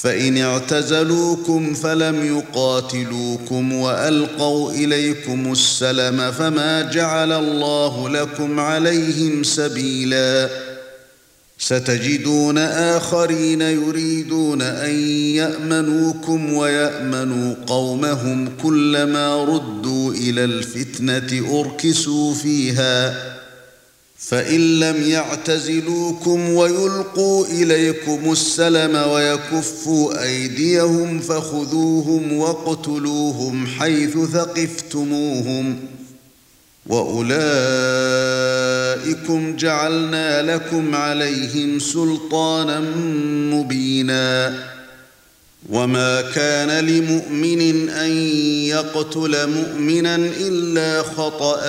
فان 0.00 0.38
اعتزلوكم 0.38 1.74
فلم 1.74 2.26
يقاتلوكم 2.38 3.72
والقوا 3.72 4.72
اليكم 4.72 5.52
السلم 5.52 6.32
فما 6.32 6.82
جعل 6.82 7.32
الله 7.32 8.08
لكم 8.08 8.60
عليهم 8.60 9.42
سبيلا 9.42 10.48
ستجدون 11.58 12.58
اخرين 12.58 13.60
يريدون 13.62 14.62
ان 14.62 15.08
يامنوكم 15.36 16.52
ويامنوا 16.52 17.54
قومهم 17.66 18.48
كلما 18.62 19.44
ردوا 19.44 20.12
الى 20.14 20.44
الفتنه 20.44 21.60
اركسوا 21.60 22.34
فيها 22.34 23.37
فَإِن 24.28 24.80
لَّمْ 24.80 25.02
يَعْتَزِلُوكُمْ 25.10 26.50
وَيُلْقُوا 26.52 27.46
إِلَيْكُمُ 27.46 28.32
السَّلَمَ 28.32 29.08
وَيَكُفُّوا 29.10 30.24
أَيْدِيَهُمْ 30.24 31.18
فَخُذُوهُمْ 31.20 32.32
وَاقْتُلُوهُمْ 32.32 33.66
حَيْثُ 33.66 34.18
ثَقِفْتُمُوهُمْ 34.32 35.78
وَأُولَئِكُمْ 36.86 39.56
جَعَلْنَا 39.56 40.42
لَكُمْ 40.54 40.94
عَلَيْهِمْ 40.94 41.78
سُلْطَانًا 41.78 42.80
مُّبِينًا 43.54 44.54
وَمَا 45.70 46.20
كَانَ 46.20 46.86
لِمُؤْمِنٍ 46.86 47.88
أَن 47.88 48.10
يَقْتُلَ 48.74 49.48
مُؤْمِنًا 49.50 50.14
إِلَّا 50.16 51.02
خَطَأً 51.02 51.68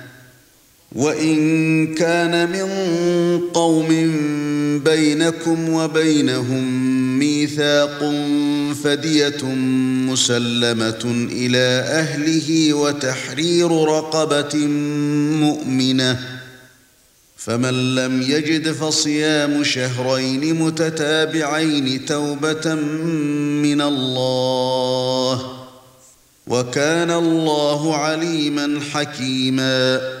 وَإِن 0.95 1.95
كَانَ 1.95 2.51
مِن 2.51 2.67
قَوْمٍ 3.53 3.87
بَيْنَكُمْ 4.85 5.69
وَبَيْنَهُم 5.73 6.79
مِيثَاقٌ 7.19 8.13
فَدِيَةٌ 8.83 9.45
مُسَلَّمَةٌ 10.07 11.27
إِلَى 11.31 11.83
أَهْلِهِ 11.87 12.73
وَتَحْرِيرُ 12.73 13.83
رَقَبَةٍ 13.83 14.55
مُؤْمِنَةٍ 15.41 16.19
فَمَن 17.37 17.95
لَّمْ 17.95 18.21
يَجِدْ 18.21 18.71
فَصِيَامُ 18.71 19.63
شَهْرَيْنِ 19.63 20.53
مُتَتَابِعَيْنِ 20.61 22.05
تَوْبَةً 22.05 22.73
مِّنَ 23.63 23.81
اللَّهِ 23.81 25.51
وَكَانَ 26.47 27.11
اللَّهُ 27.11 27.95
عَلِيمًا 27.97 28.79
حَكِيمًا 28.91 30.20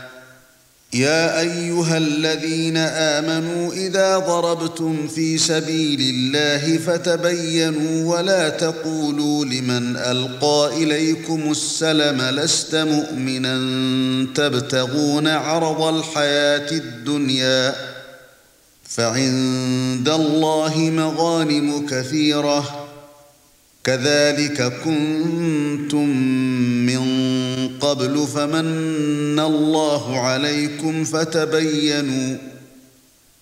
يا 0.93 1.39
ايها 1.39 1.97
الذين 1.97 2.77
امنوا 2.77 3.73
اذا 3.73 4.17
ضربتم 4.17 5.07
في 5.15 5.37
سبيل 5.37 5.99
الله 6.01 6.77
فتبينوا 6.77 8.17
ولا 8.17 8.49
تقولوا 8.49 9.45
لمن 9.45 9.97
القى 9.97 10.69
اليكم 10.83 11.51
السلم 11.51 12.21
لست 12.21 12.75
مؤمنا 12.75 13.55
تبتغون 14.35 15.27
عرض 15.27 15.81
الحياه 15.81 16.71
الدنيا 16.71 17.75
فعند 18.89 20.09
الله 20.09 20.77
مغانم 20.77 21.85
كثيره 21.89 22.80
كَذَلِكَ 23.83 24.73
كُنتُم 24.85 26.09
مِّن 26.85 27.33
قَبْلُ 27.81 28.27
فَمَنَّ 28.35 29.39
اللَّهُ 29.39 30.19
عَلَيْكُمْ 30.19 31.03
فَتَبَيَّنُوا 31.03 32.37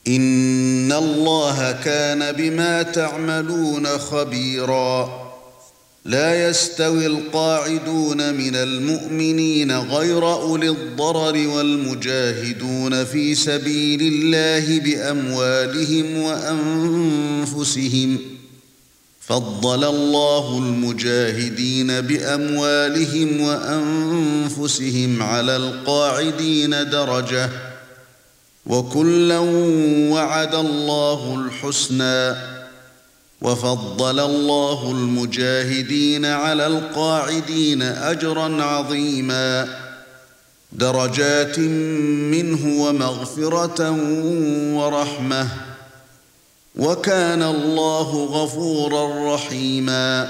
إِنَّ 0.08 0.92
اللَّهَ 0.92 1.72
كَانَ 1.86 2.32
بِمَا 2.32 2.82
تَعْمَلُونَ 2.82 3.88
خَبِيرًا 3.88 5.30
لا 6.06 6.50
يستوي 6.50 7.06
القاعدون 7.06 8.34
من 8.34 8.56
المؤمنين 8.56 9.78
غير 9.78 10.34
اولي 10.34 10.70
الضرر 10.70 11.48
والمجاهدون 11.48 13.06
في 13.06 13.36
سبيل 13.36 14.02
الله 14.02 14.80
باموالهم 14.80 16.18
وانفسهم 16.20 18.18
فَضَّلَ 19.30 19.84
اللَّهُ 19.84 20.58
الْمُجَاهِدِينَ 20.58 22.02
بِأَمْوَالِهِمْ 22.02 23.42
وَأَنفُسِهِمْ 23.42 25.24
عَلَى 25.24 25.56
الْقَاعِدِينَ 25.56 26.70
دَرَجَةً 26.90 27.50
وَكُلًّا 28.66 29.40
وَعَدَ 30.14 30.56
اللَّهُ 30.56 31.36
الْحُسْنَى 31.46 32.36
وَفَضَّلَ 33.42 34.20
اللَّهُ 34.20 34.92
الْمُجَاهِدِينَ 34.92 36.26
عَلَى 36.26 36.68
الْقَاعِدِينَ 36.68 37.82
أَجْرًا 37.82 38.64
عَظِيمًا 38.64 39.68
دَرَجَاتٍ 40.72 41.60
مِنْهُ 42.30 42.82
وَمَغْفِرَةً 42.90 43.96
وَرَحْمَةً 44.76 45.48
وَكَانَ 46.76 47.44
اللَّهُ 47.44 48.26
غَفُورًا 48.26 49.36
رَحِيمًا 49.36 50.24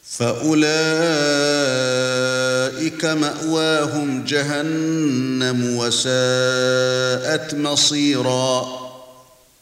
فاولئك 0.09 3.05
ماواهم 3.05 4.23
جهنم 4.27 5.77
وساءت 5.77 7.55
مصيرا 7.55 8.75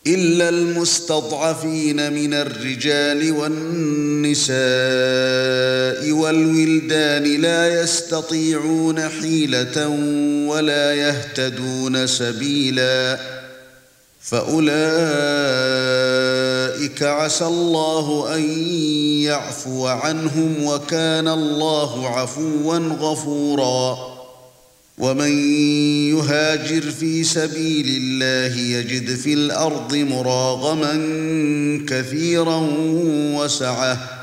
الا 0.07 0.49
المستضعفين 0.49 2.13
من 2.13 2.33
الرجال 2.33 3.31
والنساء 3.31 4.53
والولدان 6.11 7.41
لا 7.41 7.81
يستطيعون 7.81 9.09
حيله 9.09 9.87
ولا 10.47 10.93
يهتدون 10.95 12.07
سبيلا 12.07 13.19
فاولئك 14.25 17.03
عسى 17.03 17.45
الله 17.45 18.35
ان 18.35 18.41
يعفو 19.23 19.87
عنهم 19.87 20.53
وكان 20.65 21.27
الله 21.27 22.07
عفوا 22.07 22.77
غفورا 22.77 23.97
ومن 24.97 25.43
يهاجر 26.09 26.81
في 26.91 27.23
سبيل 27.23 27.85
الله 27.97 28.59
يجد 28.61 29.15
في 29.15 29.33
الارض 29.33 29.95
مراغما 29.95 30.93
كثيرا 31.89 32.69
وسعه 33.11 34.22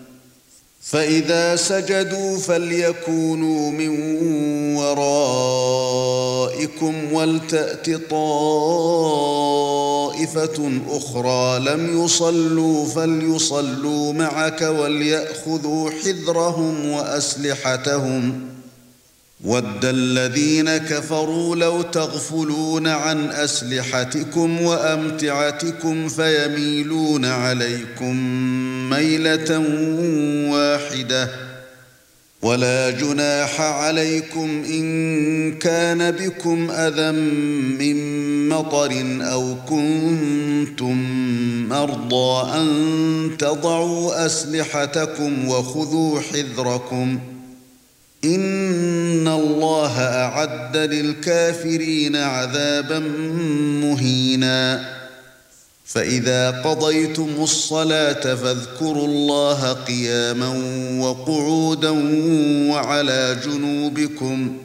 فَإِذَا 0.91 1.55
سَجَدُوا 1.55 2.37
فَلْيَكُونُوا 2.37 3.71
مِنْ 3.71 3.89
وَرَائِكُمْ 4.75 7.13
وَلْتَأْتِ 7.13 7.89
طَائِفَةٌ 8.09 10.69
أُخْرَى 10.89 11.59
لَمْ 11.59 12.03
يُصَلُّوا 12.03 12.85
فَلْيُصَلُّوا 12.85 14.13
مَعَكَ 14.13 14.61
وَلْيَأْخُذُوا 14.61 15.89
حِذْرَهُمْ 16.03 16.89
وَأَسْلِحَتَهُمْ 16.91 18.31
ۗ 18.47 18.50
وَدَّ 19.45 19.85
الَّذِينَ 19.85 20.77
كَفَرُوا 20.77 21.55
لَوْ 21.55 21.81
تَغْفُلُونَ 21.81 22.87
عَن 22.87 23.25
أَسْلِحَتِكُمْ 23.29 24.61
وَأَمْتِعَتِكُمْ 24.61 26.07
فَيَمِيلُونَ 26.07 27.25
عَلَيْكُمْ 27.25 28.15
مَيْلَةً 28.89 29.57
وَاحِدَةً 30.51 31.29
وَلَا 32.41 32.89
جُنَاحَ 32.89 33.61
عَلَيْكُمْ 33.61 34.63
إِن 34.69 35.57
كَانَ 35.59 36.11
بِكُمْ 36.11 36.71
أَذًى 36.71 37.11
مِّن 37.79 38.49
مَّطَرٍ 38.49 38.93
أَوْ 39.21 39.55
كُنتُم 39.69 40.97
مَّرْضَىٰ 41.69 42.51
أَن 42.53 43.37
تَضَعُوا 43.39 44.25
أَسْلِحَتَكُمْ 44.25 45.47
وَخُذُوا 45.47 46.19
حِذْرَكُمْ 46.21 47.19
ۗ 47.27 47.30
ان 48.25 49.27
الله 49.27 49.99
اعد 49.99 50.77
للكافرين 50.77 52.15
عذابا 52.15 52.99
مهينا 53.83 54.85
فاذا 55.85 56.51
قضيتم 56.51 57.29
الصلاه 57.39 58.35
فاذكروا 58.35 59.07
الله 59.07 59.73
قياما 59.73 60.49
وقعودا 61.01 61.89
وعلى 62.71 63.37
جنوبكم 63.45 64.57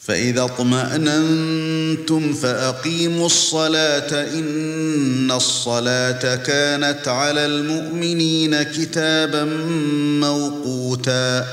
فاذا 0.00 0.42
اطمأننتم 0.44 2.32
فاقيموا 2.32 3.26
الصلاه 3.26 4.22
ان 4.38 5.30
الصلاه 5.30 6.36
كانت 6.36 7.08
على 7.08 7.46
المؤمنين 7.46 8.62
كتابا 8.62 9.44
موقوتا 10.20 11.44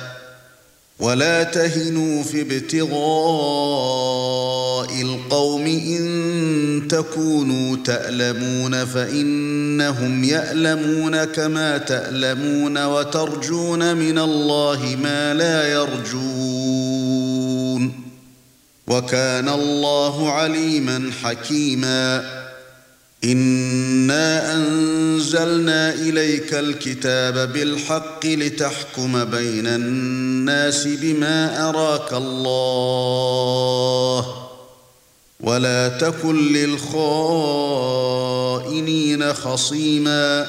ولا 1.00 1.44
تهنوا 1.44 2.24
في 2.24 2.42
ابتغاء 2.42 5.02
القوم 5.02 5.66
ان 5.68 6.88
تكونوا 6.90 7.78
تألمون 7.86 8.86
فانهم 8.86 10.24
يألمون 10.24 11.24
كما 11.24 11.78
تألمون 11.78 12.86
وترجون 12.86 13.96
من 13.98 14.20
الله 14.20 14.98
ما 15.04 15.34
لا 15.34 15.72
يرجون 15.74 17.92
وكان 18.88 19.50
الله 19.50 20.32
عليما 20.32 21.10
حكيما 21.24 22.37
إِنَّا 23.24 24.54
أَنزَلْنَا 24.54 25.94
إِلَيْكَ 25.94 26.54
الْكِتَابَ 26.54 27.54
بِالْحَقِّ 27.54 28.26
لِتَحْكُمَ 28.26 29.24
بَيْنَ 29.26 29.68
النَّاسِ 29.68 30.84
بِمَا 30.88 31.70
أَرَاكَ 31.70 32.14
اللَّهُ 32.14 34.34
وَلَا 35.40 35.90
تَكُن 36.02 36.54
لِّلْخَائِنِينَ 36.54 39.34
خَصِيمًا 39.34 40.48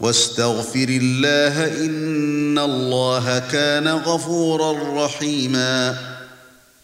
وَاسْتَغْفِرِ 0.00 0.86
اللَّهَ 0.88 1.80
إِنَّ 1.84 2.58
اللَّهَ 2.58 3.38
كَانَ 3.52 3.88
غَفُورًا 3.88 5.04
رَّحِيمًا 5.04 5.98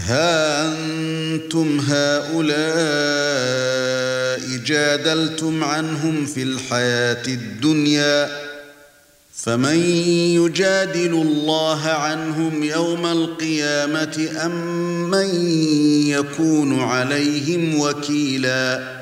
ها 0.00 0.68
انتم 0.72 1.80
هؤلاء 1.88 4.56
جادلتم 4.66 5.64
عنهم 5.64 6.26
في 6.26 6.42
الحياه 6.42 7.26
الدنيا 7.28 8.42
فمن 9.34 9.78
يجادل 10.34 11.12
الله 11.12 11.88
عنهم 11.88 12.62
يوم 12.62 13.06
القيامه 13.06 14.28
ام 14.44 14.54
من 15.10 15.34
يكون 16.08 16.80
عليهم 16.80 17.78
وكيلاً 17.80 19.01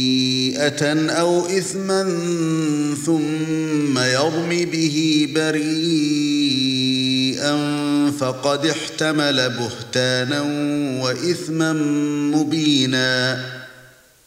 خطيئه 0.61 1.11
او 1.11 1.45
اثما 1.45 2.03
ثم 3.05 3.99
يرم 3.99 4.49
به 4.49 5.27
بريئا 5.35 6.41
فقد 8.19 8.65
احتمل 8.65 9.49
بهتانا 9.49 10.41
واثما 11.03 11.73
مبينا 12.37 13.45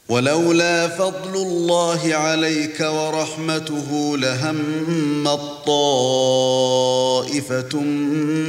ولولا 0.09 0.89
فضل 0.89 1.35
الله 1.35 2.14
عليك 2.14 2.80
ورحمته 2.80 4.18
لهم 4.18 5.28
الطائفه 5.28 7.80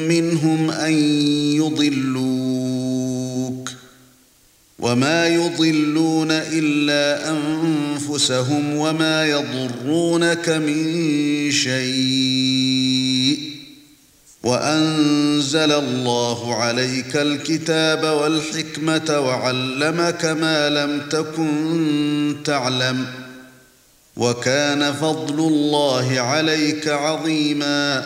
منهم 0.09 0.71
ان 0.71 0.93
يضلوا 1.55 2.84
وما 4.85 5.27
يضلون 5.27 6.31
الا 6.31 7.29
انفسهم 7.29 8.75
وما 8.75 9.25
يضرونك 9.25 10.49
من 10.49 10.95
شيء 11.51 13.39
وانزل 14.43 15.71
الله 15.71 16.55
عليك 16.55 17.15
الكتاب 17.15 18.03
والحكمه 18.03 19.19
وعلمك 19.19 20.25
ما 20.25 20.69
لم 20.69 21.01
تكن 21.09 22.35
تعلم 22.45 23.05
وكان 24.17 24.93
فضل 24.93 25.39
الله 25.39 26.19
عليك 26.19 26.87
عظيمًا 26.87 28.05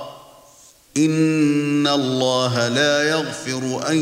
ان 0.97 1.87
الله 1.87 2.67
لا 2.67 3.03
يغفر 3.09 3.89
ان 3.89 3.97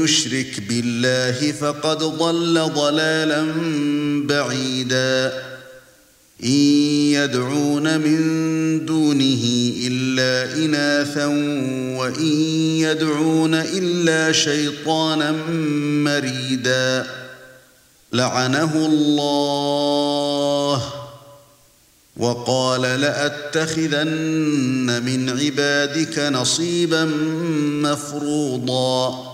يشرك 0.05 0.61
بالله 0.69 1.53
فقد 1.53 1.99
ضل 1.99 2.71
ضلالا 2.75 3.47
بعيدا 4.27 5.33
ان 6.45 6.51
يدعون 7.15 7.99
من 8.01 8.21
دونه 8.87 9.45
الا 9.87 10.57
اناثا 10.65 11.27
وان 11.99 12.27
يدعون 12.81 13.55
الا 13.55 14.33
شيطانا 14.33 15.33
مريدا 16.05 17.07
لعنه 18.15 18.77
الله 18.87 20.83
وقال 22.17 22.81
لاتخذن 22.83 25.03
من 25.05 25.31
عبادك 25.41 26.19
نصيبا 26.19 27.05
مفروضا 27.83 29.34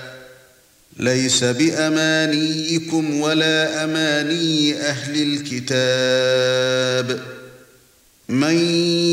لَيْسَ 0.99 1.43
بِأَمَانِيِّكُمْ 1.43 3.19
وَلَا 3.21 3.83
أَمَانِيِّ 3.83 4.73
أَهْلِ 4.75 5.33
الْكِتَابِ 5.33 7.19
مَن 8.29 8.57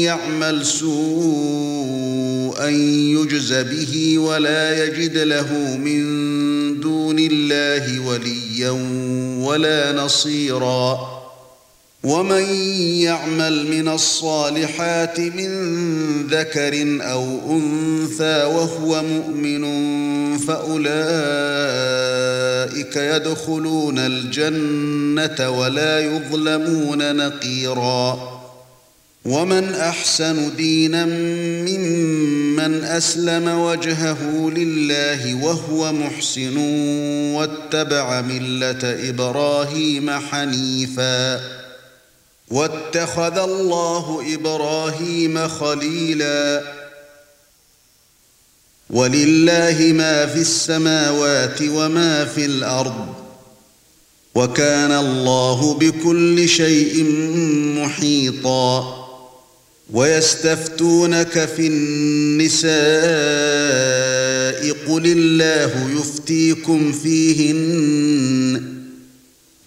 يَعْمَلْ 0.02 0.66
سُوءًا 0.66 2.68
يُجْزَ 3.16 3.52
بِهِ 3.52 4.18
وَلَا 4.18 4.84
يَجِدْ 4.84 5.18
لَهُ 5.18 5.52
مِن 5.76 6.00
دُونِ 6.80 7.16
اللَّهِ 7.18 8.00
وَلِيًّا 8.06 8.70
وَلَا 9.40 9.92
نَصِيرًا 9.92 11.17
ومن 12.03 12.42
يعمل 13.03 13.66
من 13.66 13.88
الصالحات 13.88 15.20
من 15.20 16.26
ذكر 16.26 16.99
او 17.01 17.22
انثى 17.57 18.44
وهو 18.44 19.03
مؤمن 19.03 19.64
فاولئك 20.38 20.76
يدخلون 22.96 23.99
الجنه 23.99 25.51
ولا 25.61 26.01
يظلمون 26.01 27.16
نقيرا 27.16 28.38
ومن 29.24 29.64
احسن 29.74 30.57
دينا 30.57 31.07
ممن 31.68 32.84
اسلم 32.84 33.49
وجهه 33.49 34.51
لله 34.51 35.44
وهو 35.44 35.92
محسن 35.92 36.57
واتبع 37.34 38.20
مله 38.20 39.09
ابراهيم 39.11 40.11
حنيفا 40.11 41.40
واتخذ 42.51 43.38
الله 43.38 44.22
ابراهيم 44.34 45.49
خليلا 45.49 46.62
ولله 48.90 49.92
ما 49.94 50.26
في 50.26 50.40
السماوات 50.40 51.62
وما 51.62 52.24
في 52.24 52.44
الارض 52.44 53.07
وكان 54.34 54.92
الله 54.92 55.74
بكل 55.74 56.49
شيء 56.49 57.05
محيطا 57.78 58.99
ويستفتونك 59.92 61.44
في 61.46 61.66
النساء 61.66 62.68
قل 64.88 65.05
الله 65.07 65.90
يفتيكم 66.01 66.92
فيهن 66.92 68.77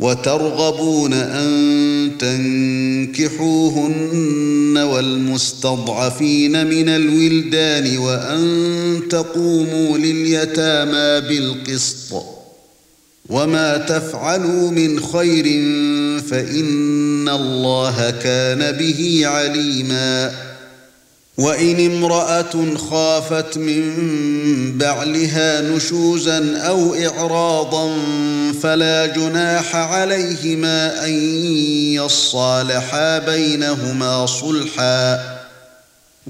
وترغبون 0.00 1.12
ان 1.12 2.10
تنكحوهن 2.18 4.78
والمستضعفين 4.92 6.66
من 6.66 6.88
الولدان 6.88 7.98
وان 7.98 9.00
تقوموا 9.10 9.98
لليتامى 9.98 11.28
بالقسط 11.28 12.22
وما 13.28 13.76
تفعلوا 13.76 14.70
من 14.70 15.00
خير 15.00 15.44
فان 16.28 17.28
الله 17.28 18.10
كان 18.22 18.72
به 18.78 19.20
عليمًا 19.24 20.47
وَإِنِ 21.38 21.86
امْرَأَةٌ 21.92 22.74
خَافَتْ 22.90 23.58
مِنْ 23.58 23.84
بَعْلِهَا 24.78 25.60
نُشُوزًا 25.60 26.56
أَوْ 26.58 26.94
إِعْرَاضًا 26.94 27.96
فَلَا 28.62 29.06
جُنَاحَ 29.06 29.76
عَلَيْهِمَا 29.76 31.06
أَنْ 31.06 31.12
يَصَّالَحَا 31.94 33.18
بَيْنَهُمَا 33.18 34.26
صُلْحًا 34.26 35.18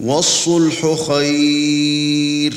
وَالصُّلْحُ 0.02 0.86
خَيْرٌ 1.08 2.54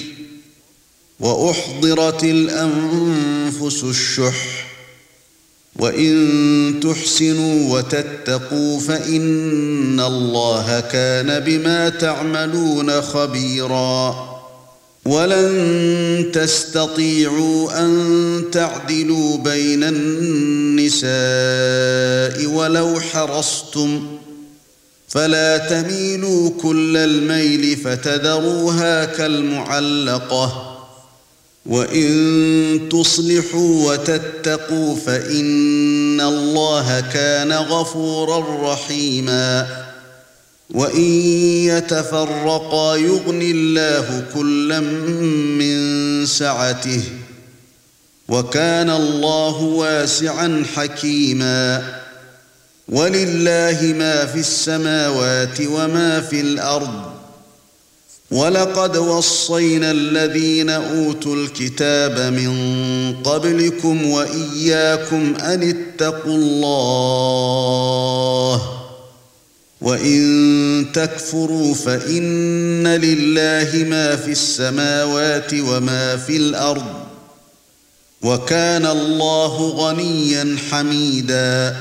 وَأُحْضِرَتِ 1.20 2.24
الْأَنْفُسُ 2.24 3.84
الشُّحَّ 3.84 4.61
وَإِن 5.80 6.80
تُحْسِنُوا 6.84 7.78
وَتَتَّقُوا 7.78 8.80
فَإِنَّ 8.80 10.00
اللَّهَ 10.00 10.80
كَانَ 10.92 11.40
بِمَا 11.40 11.90
تَعْمَلُونَ 11.90 13.02
خَبِيرًا 13.02 14.28
وَلَن 15.06 16.32
تَسْتَطِيعُوا 16.34 17.80
أَن 17.80 18.44
تَعْدِلُوا 18.52 19.38
بَيْنَ 19.38 19.84
النِّسَاءِ 19.84 22.46
وَلَوْ 22.54 23.00
حَرَصْتُمْ 23.00 24.08
فَلَا 25.08 25.58
تَمِيلُوا 25.58 26.50
كُلَّ 26.62 26.98
الْمَيْلِ 26.98 27.78
فَتَذَرُوهَا 27.78 29.06
كَالْمُعَلَّقَةِ 29.06 30.71
وَإِن 31.66 32.90
تُصْلِحُوا 32.92 33.92
وَتَتَّقُوا 33.92 34.96
فَإِنَّ 34.96 36.22
اللَّهَ 36.22 37.00
كَانَ 37.14 37.52
غَفُورًا 37.52 38.74
رَحِيمًا 38.74 39.68
وَإِن 40.74 41.02
يَتَفَرَّقَا 41.68 42.96
يُغْنِ 42.96 43.40
اللَّهُ 43.44 44.24
كُلًّا 44.36 44.80
مِنْ 45.60 46.26
سَعَتِهِ 46.26 47.02
وَكَانَ 48.30 48.90
اللَّهُ 48.90 49.56
وَاسِعًا 49.62 50.64
حَكِيمًا 50.76 51.84
وَلِلَّهِ 52.90 53.94
مَا 53.98 54.26
فِي 54.26 54.40
السَّمَاوَاتِ 54.40 55.62
وَمَا 55.68 56.22
فِي 56.22 56.42
الْأَرْضِ 56.42 57.11
وَلَقَدْ 58.32 58.98
وَصَّيْنَا 58.98 59.92
الَّذِينَ 59.92 60.70
أُوتُوا 60.70 61.36
الْكِتَابَ 61.36 62.20
مِنْ 62.20 63.16
قَبْلِكُمْ 63.24 64.06
وَإِيَّاكُمْ 64.10 65.34
أَنِ 65.42 65.70
اتَّقُوا 65.70 66.36
اللَّهَ 66.36 68.78
وَإِنْ 69.82 70.86
تَكْفُرُوا 70.94 71.74
فَإِنَّ 71.74 72.88
لِلَّهِ 72.88 73.84
مَا 73.90 74.16
فِي 74.16 74.32
السَّمَاوَاتِ 74.32 75.54
وَمَا 75.54 76.16
فِي 76.18 76.38
الْأَرْضِ 76.38 76.86
وَكَانَ 78.22 78.86
اللَّهُ 78.86 79.70
غَنِيًّا 79.70 80.56
حَمِيدًا 80.72 81.76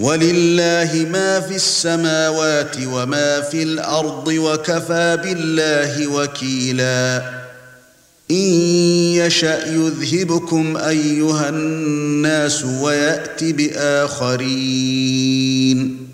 ولله 0.00 1.06
ما 1.10 1.40
في 1.40 1.56
السماوات 1.56 2.76
وما 2.92 3.40
في 3.40 3.62
الارض 3.62 4.28
وكفى 4.28 5.18
بالله 5.24 6.06
وكيلا 6.06 7.22
ان 8.30 8.36
يشأ 9.14 9.66
يذهبكم 9.66 10.76
ايها 10.76 11.48
الناس 11.48 12.64
ويأتي 12.64 13.52
باخرين 13.52 16.08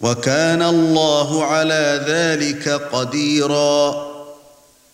وكان 0.00 0.62
الله 0.62 1.44
على 1.44 2.04
ذلك 2.08 2.68
قديرًا 2.92 4.09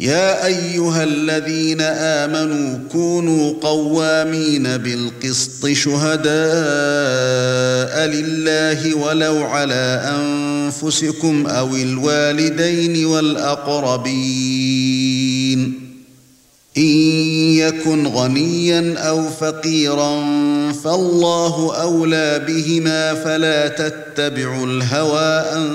يا 0.00 0.46
ايها 0.46 1.04
الذين 1.04 1.80
امنوا 1.90 2.78
كونوا 2.92 3.52
قوامين 3.62 4.62
بالقسط 4.62 5.66
شهداء 5.68 6.30
لله 8.06 8.94
ولو 8.96 9.44
على 9.44 10.14
انفسكم 10.18 11.46
او 11.46 11.76
الوالدين 11.76 13.04
والاقربين 13.04 15.74
ان 16.76 16.84
يكن 17.56 18.06
غنيا 18.06 18.94
او 18.98 19.28
فقيرا 19.30 20.22
فالله 20.72 21.76
اولى 21.82 22.38
بهما 22.48 23.14
فلا 23.14 23.68
تتبعوا 23.68 24.66
الهوى 24.66 25.38
ان 25.56 25.70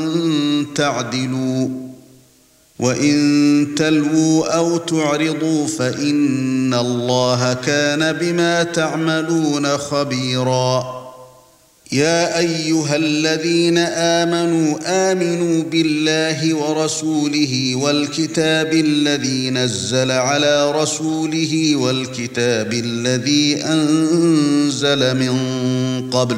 تعدلوا 0.75 1.84
وَإِن 2.79 3.67
تَلْوُوا 3.77 4.57
أَوْ 4.57 4.77
تُعْرِضُوا 4.77 5.67
فَإِنَّ 5.67 6.73
اللَّهَ 6.73 7.53
كَانَ 7.53 8.13
بِمَا 8.21 8.63
تَعْمَلُونَ 8.63 9.67
خَبِيرًا 9.77 10.85
يَا 11.91 12.39
أَيُّهَا 12.39 12.95
الَّذِينَ 12.95 13.77
آمَنُوا 13.87 14.75
آمِنُوا 14.85 15.63
بِاللَّهِ 15.63 16.53
وَرَسُولِهِ 16.55 17.75
وَالْكِتَابِ 17.75 18.73
الَّذِي 18.73 19.49
نَزَّلَ 19.49 20.11
عَلَى 20.11 20.71
رَسُولِهِ 20.71 21.75
وَالْكِتَابِ 21.75 22.73
الَّذِي 22.73 23.63
أَنزَلَ 23.63 25.17
مِن 25.17 25.39
قَبْلُ 26.13 26.37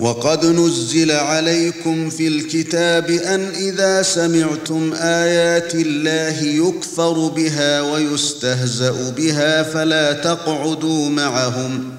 وَقَدْ 0.00 0.46
نُزِّلَ 0.46 1.10
عَلَيْكُمْ 1.10 2.10
فِي 2.10 2.28
الْكِتَابِ 2.28 3.10
أَنْ 3.10 3.40
إِذَا 3.40 4.02
سَمِعْتُمْ 4.02 4.92
آيَاتِ 4.94 5.72
اللَّهِ 5.74 6.42
يُكْفَرُ 6.42 7.28
بِهَا 7.28 7.80
وَيُسْتَهْزَأُ 7.80 9.10
بِهَا 9.16 9.62
فَلَا 9.62 10.12
تَقْعُدُوا 10.12 11.08
مَعَهُمْ 11.10 11.90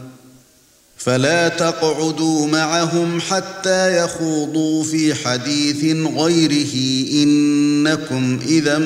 فَلَا 0.97 1.47
تَقْعُدُوا 1.47 2.47
مَعَهُمْ 2.47 3.21
حَتَّى 3.21 3.97
يَخُوضُوا 4.03 4.83
فِي 4.83 5.13
حَدِيثٍ 5.15 6.05
غَيْرِهِ 6.17 7.03
إِنَّكُمْ 7.23 8.39
إِذًا 8.47 8.77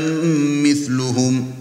مِثْلُهُمْ 0.68 1.61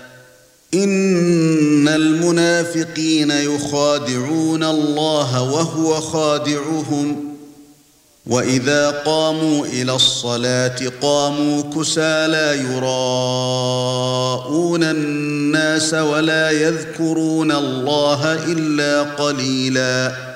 ان 0.73 1.87
المنافقين 1.87 3.31
يخادعون 3.31 4.63
الله 4.63 5.43
وهو 5.43 5.93
خادعهم 6.01 7.23
واذا 8.27 8.89
قاموا 9.05 9.65
الى 9.65 9.95
الصلاه 9.95 10.75
قاموا 11.01 11.61
كسالى 11.75 12.71
يراءون 12.73 14.83
الناس 14.83 15.93
ولا 15.93 16.51
يذكرون 16.51 17.51
الله 17.51 18.33
الا 18.33 19.01
قليلاً 19.03 20.30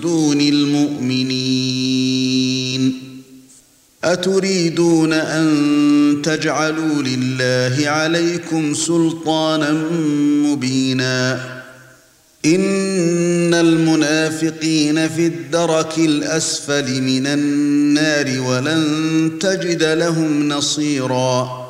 دون 0.00 0.40
المؤمنين 0.40 1.69
اتريدون 4.04 5.12
ان 5.12 5.46
تجعلوا 6.24 7.02
لله 7.02 7.88
عليكم 7.88 8.74
سلطانا 8.74 9.72
مبينا 10.44 11.34
ان 12.46 13.54
المنافقين 13.54 15.08
في 15.08 15.26
الدرك 15.26 15.98
الاسفل 15.98 17.02
من 17.02 17.26
النار 17.26 18.40
ولن 18.40 19.30
تجد 19.40 19.82
لهم 19.82 20.48
نصيرًا 20.48 21.69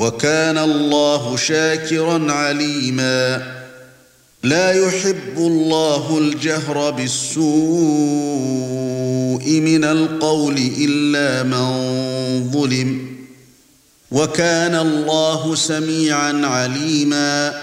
وكان 0.00 0.58
الله 0.58 1.36
شاكرا 1.36 2.32
عليما 2.32 3.42
لا 4.42 4.72
يحب 4.72 5.36
الله 5.36 6.18
الجهر 6.18 6.90
بالسوء 6.90 9.60
من 9.60 9.84
القول 9.84 10.56
الا 10.80 11.42
من 11.42 11.70
ظلم 12.52 13.10
وكان 14.10 14.74
الله 14.74 15.54
سميعا 15.54 16.32
عليما 16.46 17.62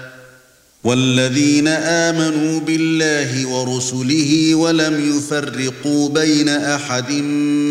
والذين 0.83 1.67
آمنوا 1.67 2.59
بالله 2.59 3.47
ورسله 3.47 4.55
ولم 4.55 5.17
يفرقوا 5.17 6.09
بين 6.09 6.49
أحد 6.49 7.11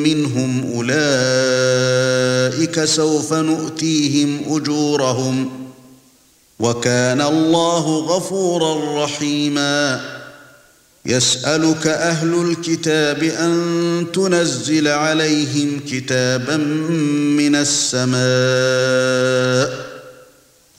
منهم 0.04 0.72
أولئك 0.76 2.84
سوف 2.84 3.32
نؤتيهم 3.32 4.40
أجورهم 4.48 5.50
وكان 6.58 7.20
الله 7.20 7.98
غفورا 8.16 9.04
رحيما 9.04 10.00
يسألك 11.06 11.86
أهل 11.86 12.50
الكتاب 12.50 13.22
أن 13.22 13.56
تنزل 14.12 14.88
عليهم 14.88 15.80
كتابا 15.90 16.56
من 17.38 17.54
السماء 17.56 19.89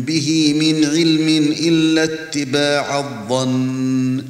به 0.00 0.54
من 0.58 0.84
علم 0.84 1.54
الا 1.62 2.02
اتباع 2.02 2.98
الظن 2.98 4.24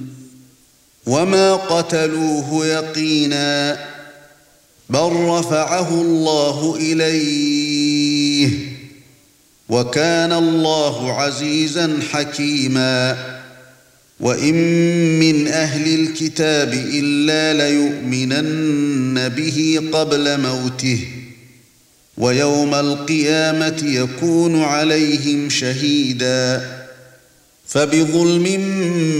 وما 1.06 1.54
قتلوه 1.54 2.66
يقينا 2.66 3.78
بل 4.90 5.12
رفعه 5.12 6.00
الله 6.00 6.76
اليه 6.76 8.48
وكان 9.68 10.32
الله 10.32 11.12
عزيزا 11.20 11.98
حكيما 12.12 13.16
وان 14.20 14.54
من 15.18 15.48
اهل 15.48 16.00
الكتاب 16.00 16.72
الا 16.74 17.64
ليؤمنن 17.70 19.28
به 19.28 19.80
قبل 19.92 20.40
موته 20.40 20.98
ويوم 22.18 22.74
القيامه 22.74 23.82
يكون 23.84 24.62
عليهم 24.62 25.50
شهيدا 25.50 26.62
فبظلم 27.66 28.42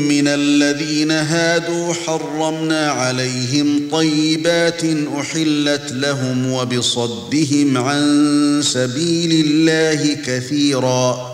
من 0.09 0.29
الذين 0.29 1.11
هادوا 1.11 1.93
حرمنا 1.95 2.91
عليهم 2.91 3.89
طيبات 3.93 4.83
احلت 5.19 5.93
لهم 5.93 6.53
وبصدهم 6.53 7.79
عن 7.79 8.01
سبيل 8.65 9.45
الله 9.47 10.17
كثيرا 10.27 11.34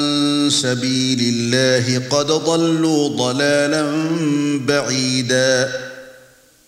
سبيل 0.53 1.19
الله 1.35 2.03
قد 2.11 2.27
ضلوا 2.27 3.09
ضلالا 3.09 4.11
بعيدا 4.67 5.90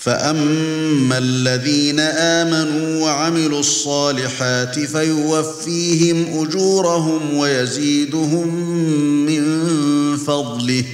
فَأَمَّا 0.00 1.18
الَّذِينَ 1.18 2.00
آمَنُوا 2.00 3.04
وَعَمِلُوا 3.04 3.60
الصَّالِحَاتِ 3.60 4.78
فَيُوَفِّيهِمْ 4.80 6.38
أُجُورَهُمْ 6.42 7.36
وَيَزِيدُهُم 7.36 8.54
مِّن 9.26 9.44
فَضْلِهِ 10.16 10.84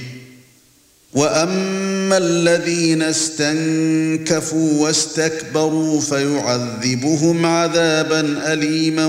وَأَمَّا 1.13 2.17
الَّذِينَ 2.17 3.01
اسْتَنكَفُوا 3.01 4.83
وَاسْتَكْبَرُوا 4.85 6.01
فَيُعَذِّبُهُمْ 6.01 7.45
عَذَابًا 7.45 8.39
أَلِيمًا 8.53 9.05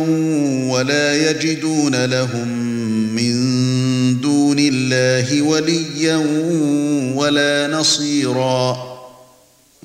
وَلَا 0.73 1.31
يَجِدُونَ 1.31 2.05
لَهُم 2.05 2.49
مِّن 3.15 3.35
دُونِ 4.21 4.57
اللَّهِ 4.61 5.43
وَلِيًّا 5.43 6.17
وَلَا 7.17 7.69
نَصِيرًا 7.79 8.88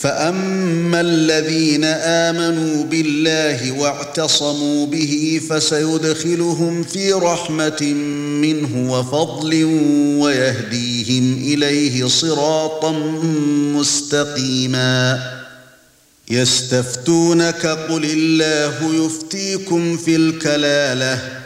فَأَمَّا 0.00 1.00
الَّذِينَ 1.00 1.84
آمَنُوا 1.84 2.84
بِاللَّهِ 2.84 3.72
وَاعْتَصَمُوا 3.72 4.86
بِهِ 4.86 5.40
فَسَيُدْخِلُهُمْ 5.50 6.82
فِي 6.82 7.12
رَحْمَةٍ 7.12 7.82
مِّنْهُ 8.42 8.92
وَفَضْلٍ 8.98 9.64
وَيَهْدِيهِمْ 10.22 11.42
إِلَيْهِ 11.54 12.06
صِرَاطًا 12.06 12.92
مُسْتَقِيمًا 13.76 15.20
يَسْتَفْتُونَكَ 16.30 17.66
قُلِ 17.66 18.04
اللَّهُ 18.14 19.06
يُفْتِيكُمْ 19.06 19.96
فِي 19.96 20.16
الْكَلَالَةِ 20.16 21.45